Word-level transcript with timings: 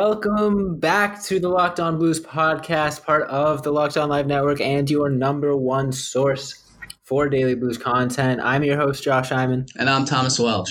Welcome 0.00 0.78
back 0.78 1.24
to 1.24 1.40
the 1.40 1.48
Locked 1.48 1.80
On 1.80 1.98
Blues 1.98 2.20
podcast, 2.20 3.02
part 3.02 3.28
of 3.28 3.64
the 3.64 3.72
Locked 3.72 3.96
On 3.96 4.08
Live 4.08 4.28
Network 4.28 4.60
and 4.60 4.88
your 4.88 5.10
number 5.10 5.56
one 5.56 5.90
source 5.90 6.62
for 7.02 7.28
daily 7.28 7.56
blues 7.56 7.78
content. 7.78 8.40
I'm 8.40 8.62
your 8.62 8.76
host, 8.76 9.02
Josh 9.02 9.30
Hyman. 9.30 9.66
And 9.76 9.90
I'm 9.90 10.04
Thomas 10.04 10.38
Welch. 10.38 10.70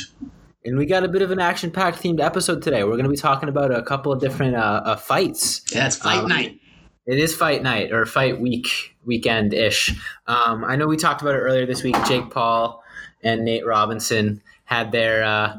And 0.64 0.78
we 0.78 0.86
got 0.86 1.04
a 1.04 1.10
bit 1.10 1.22
of 1.22 1.32
an 1.32 1.42
action 1.42 1.72
packed 1.72 2.02
themed 2.02 2.22
episode 2.22 2.62
today. 2.62 2.86
We're 2.86 2.92
going 2.92 3.04
to 3.04 3.10
be 3.10 3.18
talking 3.18 3.50
about 3.50 3.78
a 3.78 3.84
couple 3.84 4.14
of 4.14 4.22
different 4.22 4.56
uh, 4.56 4.82
uh, 4.86 4.96
fights. 4.96 5.62
Yeah, 5.74 5.88
it's 5.88 5.98
fight 5.98 6.20
Um, 6.20 6.30
night. 6.30 6.62
It 7.06 7.20
is 7.20 7.36
fight 7.36 7.62
night 7.62 7.92
or 7.92 8.06
fight 8.06 8.40
week, 8.40 8.96
weekend 9.04 9.54
ish. 9.54 9.90
Um, 10.28 10.64
I 10.64 10.78
know 10.78 10.88
we 10.88 10.96
talked 10.96 11.22
about 11.22 11.36
it 11.36 11.40
earlier 11.40 11.66
this 11.66 11.84
week. 11.84 11.98
Jake 12.06 12.30
Paul 12.30 12.82
and 13.22 13.44
Nate 13.44 13.66
Robinson 13.66 14.42
had 14.64 14.94
their 14.94 15.26
uh, 15.26 15.58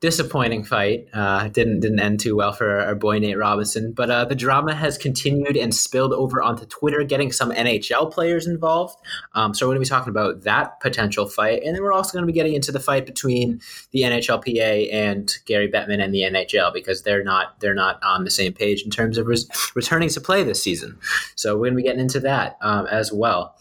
disappointing 0.00 0.64
fight. 0.64 1.06
Uh, 1.12 1.48
didn't 1.48 1.80
didn't 1.80 2.00
end 2.00 2.20
too 2.20 2.36
well 2.36 2.52
for 2.52 2.80
our 2.80 2.94
boy 2.94 3.18
Nate 3.18 3.38
Robinson. 3.38 3.92
But 3.92 4.10
uh, 4.10 4.24
the 4.24 4.34
drama 4.34 4.74
has 4.74 4.98
continued 4.98 5.56
and 5.56 5.74
spilled 5.74 6.12
over 6.12 6.42
onto 6.42 6.66
Twitter, 6.66 7.02
getting 7.04 7.32
some 7.32 7.50
NHL 7.50 8.12
players 8.12 8.46
involved. 8.46 8.96
Um, 9.34 9.54
so 9.54 9.66
we're 9.66 9.74
going 9.74 9.84
to 9.84 9.88
be 9.88 9.94
talking 9.94 10.10
about 10.10 10.42
that 10.42 10.80
potential 10.80 11.26
fight, 11.26 11.62
and 11.62 11.74
then 11.74 11.82
we're 11.82 11.92
also 11.92 12.12
going 12.12 12.22
to 12.22 12.32
be 12.32 12.36
getting 12.36 12.54
into 12.54 12.72
the 12.72 12.80
fight 12.80 13.06
between 13.06 13.60
the 13.92 14.02
NHLPA 14.02 14.92
and 14.92 15.32
Gary 15.46 15.68
Bettman 15.68 16.02
and 16.02 16.12
the 16.12 16.22
NHL 16.22 16.72
because 16.72 17.02
they're 17.02 17.24
not 17.24 17.58
they're 17.60 17.74
not 17.74 18.02
on 18.02 18.24
the 18.24 18.30
same 18.30 18.52
page 18.52 18.82
in 18.82 18.90
terms 18.90 19.18
of 19.18 19.26
res- 19.26 19.48
returning 19.74 20.08
to 20.10 20.20
play 20.20 20.42
this 20.42 20.62
season. 20.62 20.98
So 21.34 21.54
we're 21.54 21.66
going 21.66 21.72
to 21.72 21.76
be 21.76 21.82
getting 21.84 22.00
into 22.00 22.20
that 22.20 22.58
um, 22.60 22.86
as 22.86 23.12
well. 23.12 23.56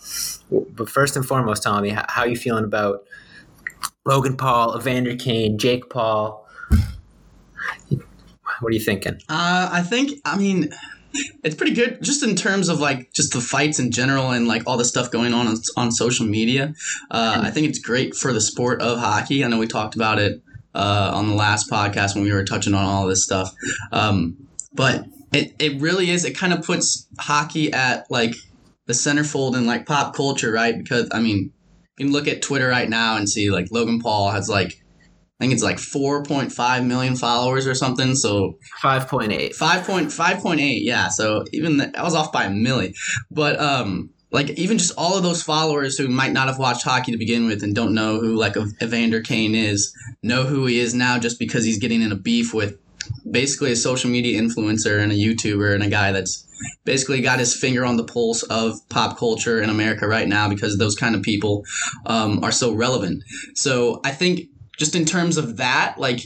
But 0.51 0.89
first 0.89 1.15
and 1.15 1.25
foremost, 1.25 1.63
Tommy, 1.63 1.89
how, 1.89 2.05
are 2.17 2.27
you 2.27 2.35
feeling 2.35 2.65
about 2.65 3.03
Logan 4.05 4.37
Paul, 4.37 4.77
Evander 4.77 5.15
Kane, 5.15 5.57
Jake 5.57 5.89
Paul? 5.89 6.47
What 8.59 8.69
are 8.69 8.73
you 8.73 8.79
thinking? 8.79 9.15
Uh, 9.27 9.69
I 9.71 9.81
think, 9.81 10.21
I 10.23 10.37
mean, 10.37 10.69
it's 11.43 11.55
pretty 11.55 11.73
good 11.73 12.01
just 12.01 12.23
in 12.23 12.35
terms 12.35 12.69
of 12.69 12.79
like 12.79 13.11
just 13.13 13.33
the 13.33 13.41
fights 13.41 13.79
in 13.79 13.91
general 13.91 14.31
and 14.31 14.47
like 14.47 14.63
all 14.67 14.77
the 14.77 14.85
stuff 14.85 15.11
going 15.11 15.33
on 15.33 15.47
on, 15.47 15.57
on 15.75 15.91
social 15.91 16.25
media. 16.25 16.73
Uh, 17.09 17.41
I 17.43 17.51
think 17.51 17.67
it's 17.67 17.79
great 17.79 18.15
for 18.15 18.31
the 18.33 18.41
sport 18.41 18.81
of 18.81 18.99
hockey. 18.99 19.43
I 19.43 19.47
know 19.47 19.57
we 19.57 19.67
talked 19.67 19.95
about 19.95 20.19
it 20.19 20.41
uh, 20.73 21.11
on 21.13 21.27
the 21.27 21.35
last 21.35 21.69
podcast 21.69 22.15
when 22.15 22.23
we 22.23 22.31
were 22.31 22.43
touching 22.43 22.73
on 22.73 22.85
all 22.85 23.07
this 23.07 23.23
stuff. 23.23 23.53
Um, 23.91 24.47
but 24.73 25.05
it, 25.33 25.53
it 25.59 25.81
really 25.81 26.09
is, 26.09 26.25
it 26.25 26.37
kind 26.37 26.53
of 26.53 26.63
puts 26.63 27.07
hockey 27.17 27.73
at 27.73 28.09
like 28.11 28.35
the 28.85 28.93
centerfold 28.93 29.57
in 29.57 29.65
like 29.65 29.85
pop 29.85 30.15
culture, 30.15 30.51
right? 30.51 30.77
Because, 30.77 31.09
I 31.11 31.19
mean, 31.19 31.51
you 31.97 32.05
can 32.05 32.13
look 32.13 32.27
at 32.27 32.41
Twitter 32.41 32.67
right 32.67 32.89
now 32.89 33.17
and 33.17 33.29
see 33.29 33.49
like 33.49 33.67
Logan 33.71 33.99
Paul 33.99 34.31
has 34.31 34.49
like, 34.49 34.73
I 35.39 35.43
think 35.43 35.53
it's 35.53 35.63
like 35.63 35.77
4.5 35.77 36.85
million 36.85 37.15
followers 37.15 37.67
or 37.67 37.73
something. 37.73 38.15
So 38.15 38.57
5.8. 38.81 39.53
Five 39.53 39.85
point 39.85 40.11
five 40.11 40.39
point 40.39 40.61
eight, 40.61 40.83
yeah. 40.83 41.09
So 41.09 41.43
even 41.51 41.77
the, 41.77 41.91
I 41.97 42.03
was 42.03 42.15
off 42.15 42.31
by 42.31 42.45
a 42.45 42.49
milli, 42.49 42.93
but 43.31 43.59
um, 43.59 44.11
like 44.31 44.49
even 44.51 44.77
just 44.77 44.93
all 44.97 45.17
of 45.17 45.23
those 45.23 45.41
followers 45.41 45.97
who 45.97 46.07
might 46.07 46.33
not 46.33 46.47
have 46.47 46.59
watched 46.59 46.83
hockey 46.83 47.11
to 47.11 47.17
begin 47.17 47.47
with 47.47 47.63
and 47.63 47.73
don't 47.73 47.93
know 47.93 48.19
who 48.19 48.35
like 48.35 48.55
Evander 48.81 49.21
Kane 49.21 49.55
is, 49.55 49.93
know 50.21 50.43
who 50.43 50.65
he 50.65 50.79
is 50.79 50.93
now 50.93 51.17
just 51.17 51.39
because 51.39 51.63
he's 51.63 51.79
getting 51.79 52.01
in 52.01 52.11
a 52.11 52.17
beef 52.17 52.53
with 52.53 52.77
basically 53.29 53.71
a 53.71 53.75
social 53.75 54.09
media 54.09 54.41
influencer 54.41 55.01
and 55.01 55.11
a 55.11 55.15
YouTuber 55.15 55.73
and 55.73 55.83
a 55.83 55.89
guy 55.89 56.11
that's 56.11 56.45
basically 56.83 57.21
got 57.21 57.39
his 57.39 57.55
finger 57.55 57.85
on 57.85 57.97
the 57.97 58.03
pulse 58.03 58.43
of 58.43 58.77
pop 58.89 59.17
culture 59.17 59.61
in 59.61 59.69
America 59.69 60.07
right 60.07 60.27
now 60.27 60.47
because 60.47 60.77
those 60.77 60.95
kind 60.95 61.15
of 61.15 61.21
people 61.21 61.63
um, 62.05 62.43
are 62.43 62.51
so 62.51 62.73
relevant. 62.73 63.23
So 63.55 64.01
I 64.03 64.11
think 64.11 64.49
just 64.77 64.95
in 64.95 65.05
terms 65.05 65.37
of 65.37 65.57
that, 65.57 65.95
like 65.97 66.21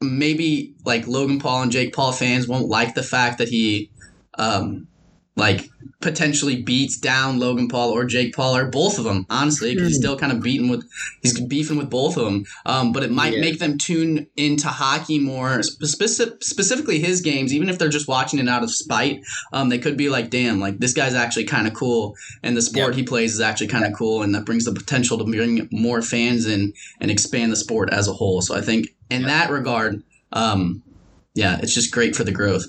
maybe 0.00 0.74
like 0.84 1.06
Logan 1.06 1.38
Paul 1.38 1.62
and 1.62 1.72
Jake 1.72 1.94
Paul 1.94 2.12
fans 2.12 2.48
won't 2.48 2.68
like 2.68 2.94
the 2.94 3.02
fact 3.02 3.38
that 3.38 3.48
he 3.48 3.90
um 4.38 4.88
like 5.34 5.70
potentially 6.00 6.60
beats 6.62 6.98
down 6.98 7.38
Logan 7.38 7.68
Paul 7.68 7.90
or 7.90 8.04
Jake 8.04 8.34
Paul 8.34 8.56
or 8.56 8.66
both 8.66 8.98
of 8.98 9.04
them 9.04 9.24
honestly 9.30 9.72
because 9.72 9.88
he's 9.88 9.96
still 9.96 10.18
kind 10.18 10.32
of 10.32 10.42
beating 10.42 10.68
with 10.68 10.84
he's 11.22 11.40
beefing 11.40 11.76
with 11.78 11.88
both 11.88 12.16
of 12.16 12.24
them 12.24 12.44
um 12.66 12.92
but 12.92 13.02
it 13.02 13.10
might 13.10 13.34
Yeah. 13.34 13.40
make 13.40 13.58
them 13.58 13.78
tune 13.78 14.26
into 14.36 14.68
hockey 14.68 15.18
more 15.18 15.62
specific, 15.62 16.42
specifically 16.42 16.98
his 16.98 17.20
games 17.22 17.54
even 17.54 17.68
if 17.68 17.78
they're 17.78 17.88
just 17.88 18.08
watching 18.08 18.40
it 18.40 18.48
out 18.48 18.62
of 18.62 18.70
spite 18.70 19.22
um 19.52 19.68
they 19.70 19.78
could 19.78 19.96
be 19.96 20.08
like 20.10 20.28
damn 20.28 20.60
like 20.60 20.78
this 20.78 20.92
guy's 20.92 21.14
actually 21.14 21.44
kind 21.44 21.66
of 21.66 21.72
cool 21.72 22.14
and 22.42 22.56
the 22.56 22.62
sport 22.62 22.88
Yep. 22.88 22.96
he 22.96 23.02
plays 23.04 23.32
is 23.34 23.40
actually 23.40 23.68
kind 23.68 23.84
of 23.86 23.92
cool 23.94 24.22
and 24.22 24.34
that 24.34 24.44
brings 24.44 24.64
the 24.64 24.72
potential 24.72 25.16
to 25.18 25.24
bring 25.24 25.68
more 25.72 26.02
fans 26.02 26.46
in 26.46 26.72
and 27.00 27.10
expand 27.10 27.50
the 27.52 27.56
sport 27.56 27.90
as 27.90 28.06
a 28.08 28.12
whole. 28.12 28.42
So 28.42 28.54
I 28.54 28.60
think 28.60 28.88
in 29.08 29.22
that 29.22 29.50
regard 29.50 30.02
um 30.32 30.82
yeah 31.34 31.58
it's 31.62 31.74
just 31.74 31.90
great 31.92 32.14
for 32.16 32.24
the 32.24 32.32
growth 32.32 32.66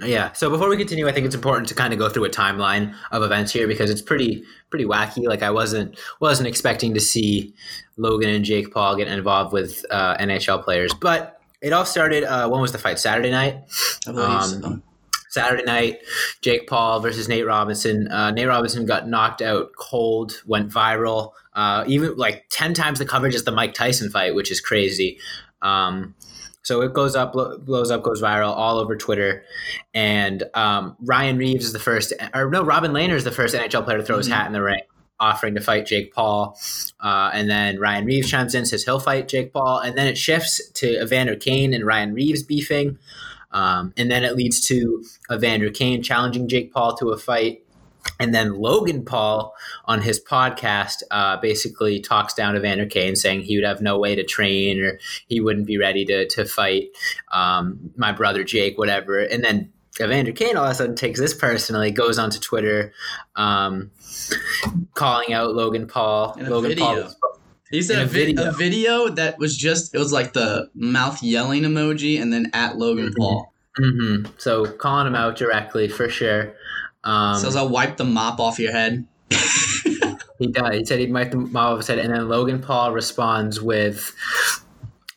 Yeah. 0.00 0.32
So 0.32 0.50
before 0.50 0.68
we 0.68 0.76
continue, 0.76 1.08
I 1.08 1.12
think 1.12 1.26
it's 1.26 1.34
important 1.34 1.68
to 1.68 1.74
kind 1.74 1.92
of 1.92 1.98
go 1.98 2.08
through 2.08 2.24
a 2.24 2.30
timeline 2.30 2.94
of 3.12 3.22
events 3.22 3.52
here 3.52 3.68
because 3.68 3.90
it's 3.90 4.02
pretty 4.02 4.44
pretty 4.70 4.84
wacky. 4.84 5.26
Like 5.26 5.42
I 5.42 5.50
wasn't 5.50 5.98
wasn't 6.20 6.48
expecting 6.48 6.94
to 6.94 7.00
see 7.00 7.54
Logan 7.96 8.28
and 8.28 8.44
Jake 8.44 8.72
Paul 8.72 8.96
get 8.96 9.08
involved 9.08 9.52
with 9.52 9.84
uh, 9.90 10.16
NHL 10.16 10.64
players, 10.64 10.92
but 10.94 11.40
it 11.60 11.72
all 11.72 11.84
started. 11.84 12.24
Uh, 12.24 12.48
when 12.48 12.60
was 12.60 12.72
the 12.72 12.78
fight? 12.78 12.98
Saturday 12.98 13.30
night. 13.30 13.62
Um, 14.06 14.62
so. 14.62 14.82
Saturday 15.30 15.64
night, 15.64 15.98
Jake 16.42 16.68
Paul 16.68 17.00
versus 17.00 17.28
Nate 17.28 17.46
Robinson. 17.46 18.06
Uh, 18.08 18.30
Nate 18.30 18.46
Robinson 18.46 18.86
got 18.86 19.08
knocked 19.08 19.42
out 19.42 19.72
cold, 19.76 20.40
went 20.46 20.70
viral, 20.70 21.32
uh, 21.54 21.82
even 21.88 22.16
like 22.16 22.44
10 22.50 22.72
times 22.72 23.00
the 23.00 23.04
coverage 23.04 23.34
as 23.34 23.42
the 23.42 23.50
Mike 23.50 23.74
Tyson 23.74 24.10
fight, 24.10 24.36
which 24.36 24.52
is 24.52 24.60
crazy. 24.60 25.18
Um, 25.60 26.14
so 26.64 26.80
it 26.80 26.92
goes 26.94 27.14
up, 27.14 27.32
blows 27.32 27.90
up, 27.90 28.02
goes 28.02 28.20
viral 28.20 28.50
all 28.50 28.78
over 28.78 28.96
Twitter. 28.96 29.44
And 29.92 30.42
um, 30.54 30.96
Ryan 31.00 31.36
Reaves 31.38 31.66
is 31.66 31.72
the 31.72 31.78
first, 31.78 32.12
or 32.34 32.50
no, 32.50 32.62
Robin 32.64 32.90
Lehner 32.92 33.14
is 33.14 33.24
the 33.24 33.30
first 33.30 33.54
NHL 33.54 33.84
player 33.84 33.98
to 33.98 34.04
throw 34.04 34.16
his 34.16 34.28
Mhm. 34.28 34.32
hat 34.32 34.46
in 34.46 34.52
the 34.54 34.62
ring, 34.62 34.80
offering 35.20 35.54
to 35.56 35.60
fight 35.60 35.84
Jake 35.86 36.14
Paul. 36.14 36.58
Uh, 36.98 37.30
and 37.34 37.48
then 37.50 37.78
Ryan 37.78 38.06
Reaves 38.06 38.30
chimes 38.30 38.54
in, 38.54 38.64
says 38.64 38.82
he'll 38.84 38.98
fight 38.98 39.28
Jake 39.28 39.52
Paul. 39.52 39.78
And 39.80 39.96
then 39.96 40.06
it 40.06 40.16
shifts 40.16 40.66
to 40.72 41.02
Evander 41.02 41.36
Kane 41.36 41.74
and 41.74 41.84
Ryan 41.84 42.14
Reaves 42.14 42.42
beefing. 42.42 42.98
Um, 43.52 43.92
and 43.96 44.10
then 44.10 44.24
it 44.24 44.34
leads 44.34 44.60
to 44.68 45.04
Evander 45.30 45.70
Kane 45.70 46.02
challenging 46.02 46.48
Jake 46.48 46.72
Paul 46.72 46.96
to 46.96 47.10
a 47.10 47.18
fight. 47.18 47.63
And 48.20 48.34
then 48.34 48.54
Logan 48.54 49.04
Paul 49.04 49.54
on 49.86 50.02
his 50.02 50.20
podcast 50.22 51.02
uh, 51.10 51.36
basically 51.38 52.00
talks 52.00 52.32
down 52.34 52.54
to 52.54 52.60
Evander 52.60 52.86
Kane, 52.86 53.16
saying 53.16 53.42
he 53.42 53.56
would 53.56 53.66
have 53.66 53.80
no 53.82 53.98
way 53.98 54.14
to 54.14 54.22
train 54.24 54.80
or 54.80 54.98
he 55.26 55.40
wouldn't 55.40 55.66
be 55.66 55.78
ready 55.78 56.04
to, 56.06 56.26
to 56.28 56.44
fight 56.44 56.88
um, 57.32 57.90
my 57.96 58.12
brother 58.12 58.44
Jake, 58.44 58.78
whatever. 58.78 59.18
And 59.18 59.42
then 59.44 59.72
Evander 60.00 60.32
Kane 60.32 60.56
all 60.56 60.64
of 60.64 60.70
a 60.70 60.74
sudden 60.74 60.94
takes 60.96 61.18
this 61.20 61.34
personally, 61.34 61.90
goes 61.90 62.18
onto 62.18 62.38
Twitter, 62.38 62.92
um, 63.36 63.90
calling 64.94 65.32
out 65.32 65.54
Logan 65.54 65.86
Paul. 65.86 66.36
Logan 66.40 66.70
video. 66.70 67.02
Paul. 67.04 67.14
He 67.70 67.82
said 67.82 68.02
a, 68.02 68.06
vi- 68.06 68.26
video. 68.26 68.48
a 68.48 68.52
video 68.52 69.08
that 69.08 69.38
was 69.38 69.56
just 69.56 69.94
it 69.94 69.98
was 69.98 70.12
like 70.12 70.32
the 70.32 70.70
mouth 70.74 71.22
yelling 71.22 71.62
emoji 71.62 72.20
and 72.20 72.32
then 72.32 72.50
at 72.52 72.76
Logan 72.76 73.06
Mhm. 73.10 73.16
Paul. 73.16 73.52
hmm 73.76 74.22
So 74.38 74.66
calling 74.66 75.06
him 75.08 75.16
out 75.16 75.36
directly 75.36 75.88
for 75.88 76.08
sure. 76.08 76.54
Um, 77.04 77.38
Says 77.38 77.54
I'll 77.56 77.68
wipe 77.68 77.96
the 77.96 78.04
mop 78.04 78.40
off 78.40 78.58
your 78.58 78.72
head. 78.72 79.06
He 80.38 80.48
does. 80.48 80.74
He 80.74 80.84
said 80.84 80.98
he'd 80.98 81.12
mic 81.12 81.30
the 81.30 81.36
mop 81.36 81.72
off 81.72 81.76
his 81.78 81.86
head, 81.86 82.00
and 82.00 82.12
then 82.12 82.28
Logan 82.28 82.60
Paul 82.60 82.90
responds 82.92 83.60
with 83.60 84.12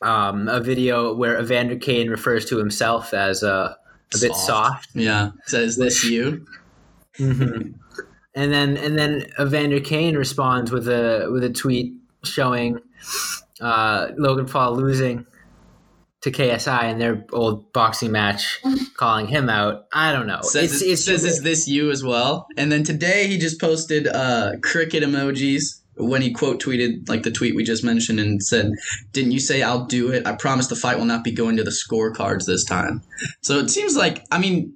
um, 0.00 0.46
a 0.48 0.60
video 0.60 1.12
where 1.12 1.40
Evander 1.40 1.76
Kane 1.76 2.08
refers 2.08 2.44
to 2.46 2.56
himself 2.56 3.12
as 3.12 3.42
a, 3.42 3.76
a 4.14 4.18
bit 4.20 4.32
soft. 4.36 4.90
Yeah. 4.94 5.30
Says 5.46 5.76
this 5.76 6.04
you? 6.04 6.46
Mhm. 7.18 7.74
and 8.36 8.52
then 8.52 8.76
and 8.76 8.96
then 8.96 9.26
Evander 9.40 9.80
Kane 9.80 10.16
responds 10.16 10.70
with 10.70 10.88
a 10.88 11.28
with 11.32 11.42
a 11.42 11.50
tweet 11.50 11.94
showing 12.22 12.78
uh, 13.60 14.08
Logan 14.16 14.46
Paul 14.46 14.76
losing 14.76 15.26
to 16.30 16.42
KSI 16.42 16.84
and 16.84 17.00
their 17.00 17.24
old 17.32 17.72
boxing 17.72 18.12
match, 18.12 18.60
calling 18.96 19.26
him 19.26 19.48
out. 19.48 19.86
I 19.92 20.12
don't 20.12 20.26
know. 20.26 20.40
Says 20.42 20.74
it's, 20.74 20.82
it, 20.82 20.88
it's 20.90 21.04
says 21.04 21.24
is 21.24 21.42
this 21.42 21.68
you 21.68 21.90
as 21.90 22.04
well? 22.04 22.46
And 22.56 22.70
then 22.70 22.84
today 22.84 23.26
he 23.26 23.38
just 23.38 23.60
posted 23.60 24.06
uh, 24.06 24.52
cricket 24.62 25.02
emojis 25.02 25.80
when 25.96 26.22
he 26.22 26.32
quote 26.32 26.62
tweeted 26.62 27.08
like 27.08 27.24
the 27.24 27.30
tweet 27.30 27.56
we 27.56 27.64
just 27.64 27.82
mentioned 27.82 28.20
and 28.20 28.42
said, 28.42 28.72
"Didn't 29.12 29.32
you 29.32 29.40
say 29.40 29.62
I'll 29.62 29.84
do 29.86 30.12
it? 30.12 30.26
I 30.26 30.36
promise 30.36 30.68
the 30.68 30.76
fight 30.76 30.98
will 30.98 31.04
not 31.04 31.24
be 31.24 31.32
going 31.32 31.56
to 31.56 31.64
the 31.64 31.70
scorecards 31.72 32.46
this 32.46 32.64
time." 32.64 33.02
So 33.42 33.58
it 33.58 33.68
seems 33.68 33.96
like 33.96 34.24
I 34.30 34.38
mean, 34.38 34.74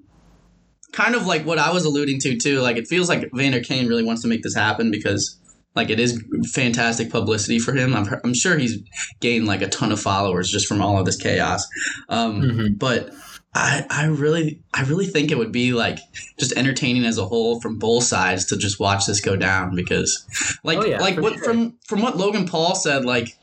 kind 0.93 1.15
of 1.15 1.27
like 1.27 1.47
what 1.47 1.59
I 1.59 1.73
was 1.73 1.85
alluding 1.85 2.21
to 2.21 2.37
too. 2.37 2.61
Like 2.61 2.77
it 2.77 2.89
feels 2.89 3.09
like 3.09 3.31
Vander 3.33 3.61
Kane 3.61 3.87
really 3.87 4.05
wants 4.05 4.23
to 4.23 4.29
make 4.29 4.43
this 4.43 4.55
happen 4.55 4.91
because 4.91 5.39
like 5.75 5.91
it 5.91 5.99
is 6.01 6.23
fantastic 6.53 7.11
publicity 7.11 7.59
for 7.59 7.73
him. 7.75 7.95
I'm, 7.95 8.07
I'm 8.25 8.35
sure 8.35 8.59
he's 8.59 8.79
gained 9.21 9.47
like 9.47 9.63
a 9.63 9.69
ton 9.69 9.93
of 9.93 10.01
followers 10.01 10.51
just 10.51 10.67
from 10.67 10.83
all 10.83 10.99
of 10.99 11.07
this 11.07 11.17
chaos. 11.17 11.67
Um, 12.09 12.43
Mhm. 12.43 12.79
But 12.79 13.11
I, 13.55 13.85
I 13.91 14.05
really, 14.07 14.63
I 14.73 14.83
really 14.85 15.07
think 15.07 15.31
it 15.31 15.37
would 15.39 15.53
be 15.53 15.73
like 15.73 15.99
just 16.39 16.53
entertaining 16.57 17.05
as 17.05 17.19
a 17.19 17.27
whole 17.27 17.61
from 17.61 17.79
both 17.79 18.05
sides 18.05 18.47
to 18.47 18.57
just 18.57 18.81
watch 18.81 19.05
this 19.07 19.21
go 19.21 19.37
down 19.37 19.75
because, 19.75 20.27
like, 20.65 20.79
Oh, 20.79 20.85
yeah, 20.87 20.99
like 21.01 21.19
what 21.19 21.35
sure. 21.35 21.45
from 21.45 21.75
from 21.87 22.01
what 22.01 22.17
Logan 22.17 22.47
Paul 22.49 22.75
said, 22.75 23.05
like, 23.05 23.37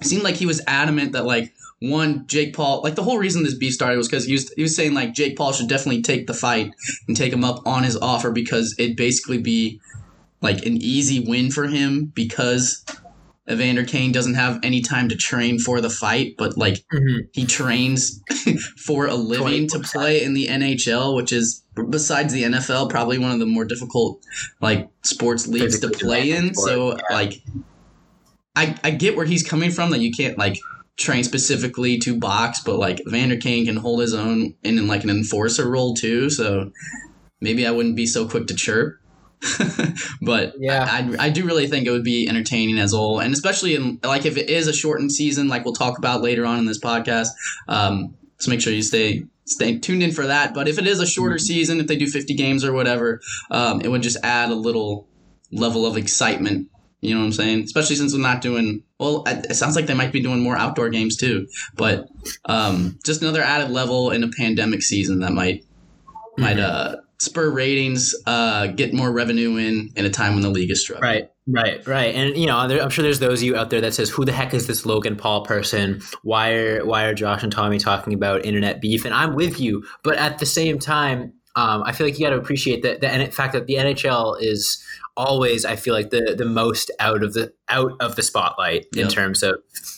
it 0.00 0.06
seemed 0.06 0.22
like 0.22 0.36
he 0.36 0.46
was 0.46 0.60
adamant 0.68 1.12
that 1.12 1.24
like 1.24 1.52
one 1.80 2.26
Jake 2.28 2.54
Paul, 2.54 2.82
like 2.82 2.94
the 2.94 3.02
whole 3.02 3.18
reason 3.18 3.42
this 3.42 3.54
beef 3.54 3.72
started 3.74 3.96
was 3.96 4.08
because 4.08 4.24
he 4.24 4.32
was 4.32 4.52
he 4.54 4.62
was 4.62 4.76
saying 4.76 4.94
like 4.94 5.14
Jake 5.14 5.36
Paul 5.36 5.52
should 5.52 5.68
definitely 5.68 6.02
take 6.02 6.26
the 6.28 6.34
fight 6.34 6.72
and 7.08 7.16
take 7.16 7.32
him 7.32 7.44
up 7.44 7.66
on 7.66 7.82
his 7.84 7.96
offer 7.96 8.30
because 8.30 8.74
it'd 8.78 8.96
basically 8.96 9.38
be 9.38 9.80
like 10.40 10.64
an 10.66 10.76
easy 10.80 11.20
win 11.20 11.50
for 11.50 11.66
him 11.66 12.12
because 12.14 12.84
Evander 13.50 13.84
Kane 13.84 14.12
doesn't 14.12 14.34
have 14.34 14.60
any 14.62 14.82
time 14.82 15.08
to 15.08 15.16
train 15.16 15.58
for 15.58 15.80
the 15.80 15.88
fight, 15.90 16.34
but 16.36 16.58
like 16.58 16.84
Mhm. 16.92 17.28
he 17.32 17.46
trains 17.46 18.20
for 18.76 19.06
a 19.06 19.14
living 19.14 19.66
to 19.68 19.78
24/7. 19.78 19.82
play 19.92 20.22
in 20.22 20.34
the 20.34 20.48
NHL, 20.48 21.16
which 21.16 21.32
is 21.32 21.62
besides 21.90 22.32
the 22.34 22.42
NFL 22.44 22.88
probably 22.90 23.18
one 23.18 23.30
of 23.32 23.38
the 23.38 23.46
more 23.46 23.64
difficult 23.64 24.20
like 24.60 24.88
sports 25.02 25.46
leagues 25.48 25.78
to 25.80 25.88
play 25.88 26.30
in. 26.32 26.52
sport, 26.54 26.68
So 26.68 26.96
yeah. 26.96 27.02
like 27.16 27.42
I 28.54 28.76
I 28.84 28.90
get 28.90 29.16
where 29.16 29.26
he's 29.26 29.42
coming 29.42 29.70
from 29.70 29.90
that 29.92 30.00
you 30.00 30.10
can't 30.12 30.36
like 30.36 30.58
train 30.98 31.22
specifically 31.24 31.96
to 31.98 32.18
box, 32.18 32.60
but 32.64 32.76
like 32.78 33.00
Vander 33.06 33.36
Kane 33.36 33.64
can 33.66 33.76
hold 33.76 34.00
his 34.00 34.12
own 34.12 34.54
in, 34.64 34.78
in 34.78 34.86
like 34.88 35.04
an 35.04 35.10
enforcer 35.10 35.68
role 35.70 35.94
too. 35.94 36.28
So 36.28 36.70
maybe 37.40 37.66
I 37.66 37.70
wouldn't 37.70 37.94
be 37.96 38.06
so 38.06 38.26
quick 38.28 38.46
to 38.48 38.54
chirp. 38.54 38.98
but 40.22 40.54
Yeah. 40.58 40.86
I, 40.90 40.98
I, 40.98 41.26
I 41.26 41.30
do 41.30 41.44
really 41.44 41.66
think 41.66 41.86
it 41.86 41.90
would 41.90 42.04
be 42.04 42.28
entertaining 42.28 42.78
as 42.78 42.92
a 42.92 42.96
whole, 42.96 43.20
and 43.20 43.32
especially 43.32 43.74
in 43.74 43.98
like 44.02 44.26
if 44.26 44.36
it 44.36 44.50
is 44.50 44.66
a 44.66 44.72
shortened 44.72 45.12
season, 45.12 45.48
like 45.48 45.64
we'll 45.64 45.74
talk 45.74 45.98
about 45.98 46.22
later 46.22 46.44
on 46.44 46.58
in 46.58 46.66
this 46.66 46.80
podcast. 46.80 47.28
Um, 47.68 48.14
so 48.38 48.50
make 48.50 48.60
sure 48.60 48.72
you 48.72 48.82
stay 48.82 49.24
stay 49.44 49.78
tuned 49.78 50.02
in 50.02 50.12
for 50.12 50.26
that. 50.26 50.54
But 50.54 50.68
if 50.68 50.78
it 50.78 50.86
is 50.86 51.00
a 51.00 51.06
shorter 51.06 51.38
season, 51.38 51.80
if 51.80 51.86
they 51.86 51.96
do 51.96 52.06
fifty 52.06 52.34
games 52.34 52.64
or 52.64 52.72
whatever, 52.72 53.20
um, 53.50 53.80
it 53.80 53.88
would 53.88 54.02
just 54.02 54.18
add 54.22 54.50
a 54.50 54.54
little 54.54 55.06
level 55.52 55.86
of 55.86 55.96
excitement. 55.96 56.68
You 57.00 57.14
know 57.14 57.20
what 57.20 57.26
I'm 57.26 57.32
saying? 57.32 57.62
Especially 57.62 57.94
since 57.94 58.12
we're 58.12 58.20
not 58.20 58.40
doing 58.40 58.82
well. 58.98 59.22
It 59.26 59.46
it 59.50 59.54
sounds 59.54 59.76
like 59.76 59.86
they 59.86 59.94
might 59.94 60.12
be 60.12 60.20
doing 60.20 60.40
more 60.40 60.56
outdoor 60.56 60.88
games 60.88 61.16
too. 61.16 61.46
But 61.76 62.08
um, 62.44 62.98
just 63.04 63.22
another 63.22 63.42
added 63.42 63.70
level 63.70 64.10
in 64.10 64.24
a 64.24 64.28
pandemic 64.28 64.82
season 64.82 65.20
that 65.20 65.32
might 65.32 65.64
might 66.36 66.58
uh, 66.58 66.96
spur 67.20 67.50
ratings, 67.50 68.14
uh, 68.26 68.68
get 68.68 68.94
more 68.94 69.10
revenue 69.12 69.56
in 69.56 69.90
in 69.96 70.04
a 70.04 70.10
time 70.10 70.34
when 70.34 70.42
the 70.42 70.50
league 70.50 70.70
is 70.70 70.82
struggling. 70.82 71.10
Right, 71.10 71.30
right, 71.46 71.86
right. 71.86 72.14
And 72.14 72.36
you 72.36 72.46
know, 72.46 72.66
there, 72.68 72.82
I'm 72.82 72.90
sure 72.90 73.02
there's 73.02 73.18
those 73.18 73.40
of 73.40 73.44
you 73.44 73.56
out 73.56 73.70
there 73.70 73.80
that 73.80 73.94
says, 73.94 74.10
"Who 74.10 74.24
the 74.24 74.32
heck 74.32 74.54
is 74.54 74.66
this 74.66 74.86
Logan 74.86 75.16
Paul 75.16 75.44
person? 75.44 76.00
Why 76.22 76.52
are 76.54 76.86
why 76.86 77.04
are 77.04 77.14
Josh 77.14 77.42
and 77.42 77.52
Tommy 77.52 77.78
talking 77.78 78.14
about 78.14 78.44
internet 78.44 78.80
beef?" 78.80 79.04
And 79.04 79.14
I'm 79.14 79.34
with 79.34 79.60
you, 79.60 79.84
but 80.02 80.16
at 80.16 80.38
the 80.38 80.46
same 80.46 80.78
time, 80.78 81.32
um, 81.56 81.82
I 81.84 81.92
feel 81.92 82.06
like 82.06 82.18
you 82.18 82.24
got 82.24 82.30
to 82.30 82.38
appreciate 82.38 82.82
that 82.82 83.00
the 83.00 83.32
fact 83.32 83.52
that 83.52 83.66
the 83.66 83.74
NHL 83.74 84.36
is 84.40 84.82
always, 85.16 85.64
I 85.64 85.76
feel 85.76 85.94
like 85.94 86.10
the 86.10 86.34
the 86.38 86.44
most 86.44 86.90
out 87.00 87.24
of 87.24 87.34
the 87.34 87.52
out 87.68 87.92
of 88.00 88.16
the 88.16 88.22
spotlight 88.22 88.86
in 88.96 89.08
terms 89.08 89.42
of 89.42 89.56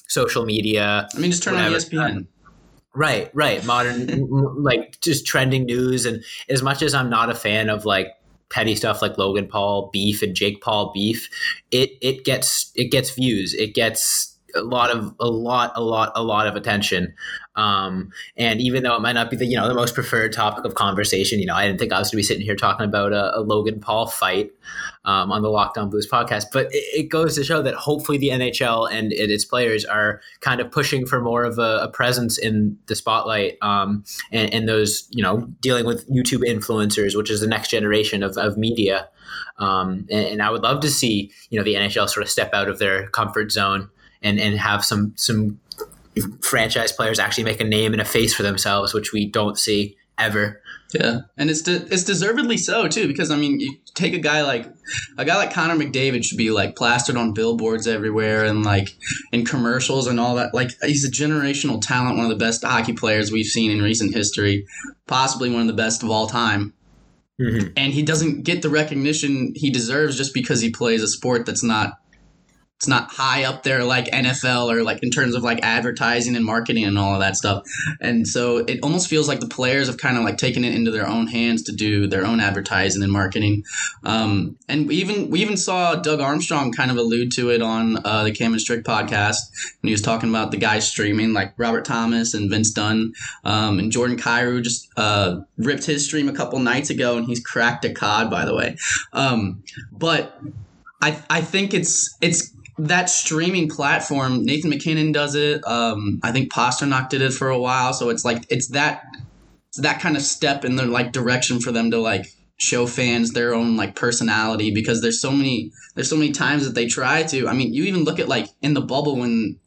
social 0.08 0.46
media. 0.46 1.06
I 1.14 1.19
mean, 1.19 1.31
just 1.31 1.43
turn 1.43 1.55
Whatever. 1.55 1.75
on 1.75 1.81
ESPN. 1.81 2.26
Right, 2.94 3.31
right. 3.34 3.64
Modern, 3.64 4.06
like 4.62 5.00
just 5.00 5.26
trending 5.26 5.64
news. 5.64 6.06
And 6.06 6.25
as 6.48 6.62
much 6.62 6.82
as 6.82 6.94
I'm 6.94 7.08
not 7.08 7.31
a 7.31 7.34
fan 7.34 7.69
of 7.69 7.84
like 7.84 8.08
petty 8.50 8.75
stuff 8.75 9.00
like 9.00 9.16
Logan 9.16 9.46
Paul 9.46 9.90
beef 9.92 10.22
and 10.22 10.34
Jake 10.34 10.60
Paul 10.60 10.90
beef, 10.92 11.28
it 11.70 11.90
it 12.00 12.25
gets 12.25 12.72
it 12.75 12.90
gets 12.90 13.10
views. 13.10 13.54
It 13.54 13.75
gets 13.75 14.37
a 14.56 14.62
lot 14.62 14.90
of 14.90 15.14
a 15.20 15.28
lot 15.28 15.72
a 15.76 15.82
lot 15.82 16.12
a 16.16 16.22
lot 16.22 16.46
of 16.46 16.56
attention. 16.56 17.14
Um, 17.60 18.10
and 18.38 18.58
even 18.60 18.82
though 18.82 18.96
it 18.96 19.02
might 19.02 19.12
not 19.12 19.30
be 19.30 19.36
the 19.36 19.44
you 19.44 19.56
know 19.56 19.68
the 19.68 19.74
most 19.74 19.94
preferred 19.94 20.32
topic 20.32 20.64
of 20.64 20.74
conversation, 20.74 21.38
you 21.40 21.46
know, 21.46 21.54
I 21.54 21.66
didn't 21.66 21.78
think 21.78 21.92
I 21.92 21.98
was 21.98 22.08
going 22.08 22.12
to 22.12 22.16
be 22.16 22.22
sitting 22.22 22.44
here 22.44 22.56
talking 22.56 22.86
about 22.86 23.12
a, 23.12 23.38
a 23.38 23.40
Logan 23.40 23.80
Paul 23.80 24.06
fight 24.06 24.50
um, 25.04 25.30
on 25.30 25.42
the 25.42 25.50
Locked 25.50 25.76
On 25.76 25.90
Blues 25.90 26.08
podcast. 26.10 26.46
But 26.52 26.66
it, 26.72 27.00
it 27.00 27.08
goes 27.10 27.34
to 27.34 27.44
show 27.44 27.60
that 27.60 27.74
hopefully 27.74 28.16
the 28.16 28.30
NHL 28.30 28.90
and, 28.90 29.12
its 29.12 29.44
players 29.44 29.84
are 29.84 30.22
kind 30.40 30.60
of 30.60 30.70
pushing 30.70 31.04
for 31.06 31.20
more 31.20 31.44
of 31.44 31.58
a, 31.58 31.80
a 31.82 31.88
presence 31.88 32.38
in 32.38 32.78
the 32.86 32.94
spotlight 32.94 33.58
um, 33.60 34.04
and, 34.32 34.52
and 34.54 34.68
those, 34.68 35.06
you 35.10 35.22
know, 35.22 35.40
dealing 35.60 35.84
with 35.84 36.08
YouTube 36.08 36.42
influencers, 36.48 37.16
which 37.16 37.30
is 37.30 37.40
the 37.40 37.46
next 37.46 37.68
generation 37.68 38.22
of, 38.22 38.36
of 38.38 38.56
media. 38.56 39.08
Um, 39.58 40.06
and, 40.10 40.26
and 40.26 40.42
I 40.42 40.50
would 40.50 40.62
love 40.62 40.80
to 40.80 40.90
see, 40.90 41.30
you 41.50 41.58
know, 41.58 41.64
the 41.64 41.74
NHL 41.74 42.08
sort 42.08 42.22
of 42.22 42.30
step 42.30 42.54
out 42.54 42.68
of 42.68 42.78
their 42.78 43.08
comfort 43.08 43.52
zone 43.52 43.90
and, 44.22 44.38
and 44.40 44.58
have 44.58 44.84
some 44.84 45.12
some 45.16 45.60
franchise 46.42 46.92
players 46.92 47.18
actually 47.18 47.44
make 47.44 47.60
a 47.60 47.64
name 47.64 47.92
and 47.92 48.00
a 48.00 48.04
face 48.04 48.34
for 48.34 48.42
themselves, 48.42 48.92
which 48.92 49.12
we 49.12 49.26
don't 49.26 49.58
see 49.58 49.96
ever. 50.18 50.60
Yeah, 50.92 51.20
and 51.36 51.48
it's 51.50 51.62
de- 51.62 51.86
it's 51.92 52.02
deservedly 52.02 52.56
so 52.56 52.88
too 52.88 53.06
because 53.06 53.30
I 53.30 53.36
mean, 53.36 53.60
you 53.60 53.76
take 53.94 54.12
a 54.12 54.18
guy 54.18 54.42
like 54.42 54.66
a 55.16 55.24
guy 55.24 55.36
like 55.36 55.52
Connor 55.52 55.76
McDavid 55.76 56.24
should 56.24 56.38
be 56.38 56.50
like 56.50 56.74
plastered 56.74 57.16
on 57.16 57.32
billboards 57.32 57.86
everywhere 57.86 58.44
and 58.44 58.64
like 58.64 58.88
in 59.30 59.44
commercials 59.44 60.08
and 60.08 60.18
all 60.18 60.34
that. 60.34 60.52
Like 60.52 60.70
he's 60.82 61.04
a 61.04 61.10
generational 61.10 61.80
talent, 61.80 62.16
one 62.16 62.26
of 62.26 62.30
the 62.30 62.44
best 62.44 62.64
hockey 62.64 62.92
players 62.92 63.30
we've 63.30 63.46
seen 63.46 63.70
in 63.70 63.80
recent 63.80 64.14
history, 64.14 64.66
possibly 65.06 65.48
one 65.48 65.60
of 65.60 65.68
the 65.68 65.74
best 65.74 66.02
of 66.02 66.10
all 66.10 66.26
time. 66.26 66.74
Mm-hmm. 67.40 67.68
And 67.76 67.92
he 67.92 68.02
doesn't 68.02 68.42
get 68.42 68.62
the 68.62 68.68
recognition 68.68 69.52
he 69.54 69.70
deserves 69.70 70.16
just 70.16 70.34
because 70.34 70.60
he 70.60 70.70
plays 70.70 71.02
a 71.02 71.08
sport 71.08 71.46
that's 71.46 71.62
not 71.62 72.00
it's 72.80 72.88
not 72.88 73.10
high 73.10 73.44
up 73.44 73.62
there 73.62 73.84
like 73.84 74.06
NFL 74.06 74.72
or 74.72 74.82
like 74.82 75.02
in 75.02 75.10
terms 75.10 75.34
of 75.34 75.42
like 75.42 75.60
advertising 75.62 76.34
and 76.34 76.42
marketing 76.42 76.84
and 76.84 76.98
all 76.98 77.12
of 77.12 77.20
that 77.20 77.36
stuff. 77.36 77.62
And 78.00 78.26
so 78.26 78.56
it 78.56 78.78
almost 78.82 79.06
feels 79.06 79.28
like 79.28 79.40
the 79.40 79.48
players 79.48 79.88
have 79.88 79.98
kind 79.98 80.16
of 80.16 80.24
like 80.24 80.38
taken 80.38 80.64
it 80.64 80.74
into 80.74 80.90
their 80.90 81.06
own 81.06 81.26
hands 81.26 81.62
to 81.64 81.72
do 81.72 82.06
their 82.06 82.24
own 82.24 82.40
advertising 82.40 83.02
and 83.02 83.12
marketing. 83.12 83.64
Um, 84.02 84.56
and 84.66 84.88
we 84.88 84.96
even 84.96 85.28
we 85.28 85.42
even 85.42 85.58
saw 85.58 85.94
Doug 85.96 86.20
Armstrong 86.20 86.72
kind 86.72 86.90
of 86.90 86.96
allude 86.96 87.32
to 87.32 87.50
it 87.50 87.60
on 87.60 87.98
uh, 88.06 88.24
the 88.24 88.32
Cam 88.32 88.52
and 88.52 88.60
Strick 88.62 88.82
podcast 88.82 89.36
when 89.82 89.88
he 89.88 89.92
was 89.92 90.00
talking 90.00 90.30
about 90.30 90.50
the 90.50 90.56
guys 90.56 90.88
streaming 90.88 91.34
like 91.34 91.52
Robert 91.58 91.84
Thomas 91.84 92.32
and 92.32 92.50
Vince 92.50 92.70
Dunn 92.70 93.12
um, 93.44 93.78
and 93.78 93.92
Jordan 93.92 94.16
Kyrou 94.16 94.62
just 94.62 94.88
uh, 94.96 95.40
ripped 95.58 95.84
his 95.84 96.06
stream 96.06 96.30
a 96.30 96.32
couple 96.32 96.58
nights 96.60 96.88
ago 96.88 97.18
and 97.18 97.26
he's 97.26 97.40
cracked 97.40 97.84
a 97.84 97.92
cod 97.92 98.30
by 98.30 98.46
the 98.46 98.54
way. 98.54 98.78
Um, 99.12 99.64
but 99.92 100.40
I 101.02 101.22
I 101.28 101.42
think 101.42 101.75
it's 101.75 102.16
it's 102.22 102.54
that 102.87 103.10
streaming 103.10 103.68
platform. 103.68 104.44
Nathan 104.44 104.70
MacKinnon 104.70 105.12
does 105.12 105.34
it. 105.34 105.66
Um, 105.66 106.20
I 106.22 106.32
think 106.32 106.52
Pastrnak 106.52 107.08
did 107.08 107.22
it 107.22 107.32
for 107.32 107.49
a 107.49 107.58
while. 107.58 107.92
So 107.92 108.08
it's 108.10 108.25
like 108.25 108.44
it's 108.49 108.68
that 108.68 109.04
it's 109.68 109.80
that 109.80 110.00
kind 110.00 110.16
of 110.16 110.22
step 110.22 110.64
in 110.64 110.76
the 110.76 110.87
like 110.87 111.12
direction 111.12 111.60
for 111.60 111.72
them 111.72 111.90
to 111.90 111.99
like 111.99 112.26
show 112.58 112.87
fans 112.87 113.32
their 113.32 113.54
own 113.54 113.76
like 113.76 113.94
personality 113.94 114.72
because 114.72 115.00
there's 115.00 115.20
so 115.20 115.30
many 115.30 115.72
there's 115.94 116.10
so 116.10 116.16
many 116.16 116.32
times 116.32 116.64
that 116.66 116.75
they 116.75 116.87
try 116.87 117.22
to. 117.25 117.49
I 117.49 117.52
mean, 117.52 117.72
you 117.75 117.84
even 117.84 118.04
look 118.04 118.18
at 118.18 118.28
like 118.28 118.49
in 118.62 118.75
the 118.75 118.80
bubble 118.80 119.16
when 119.16 119.58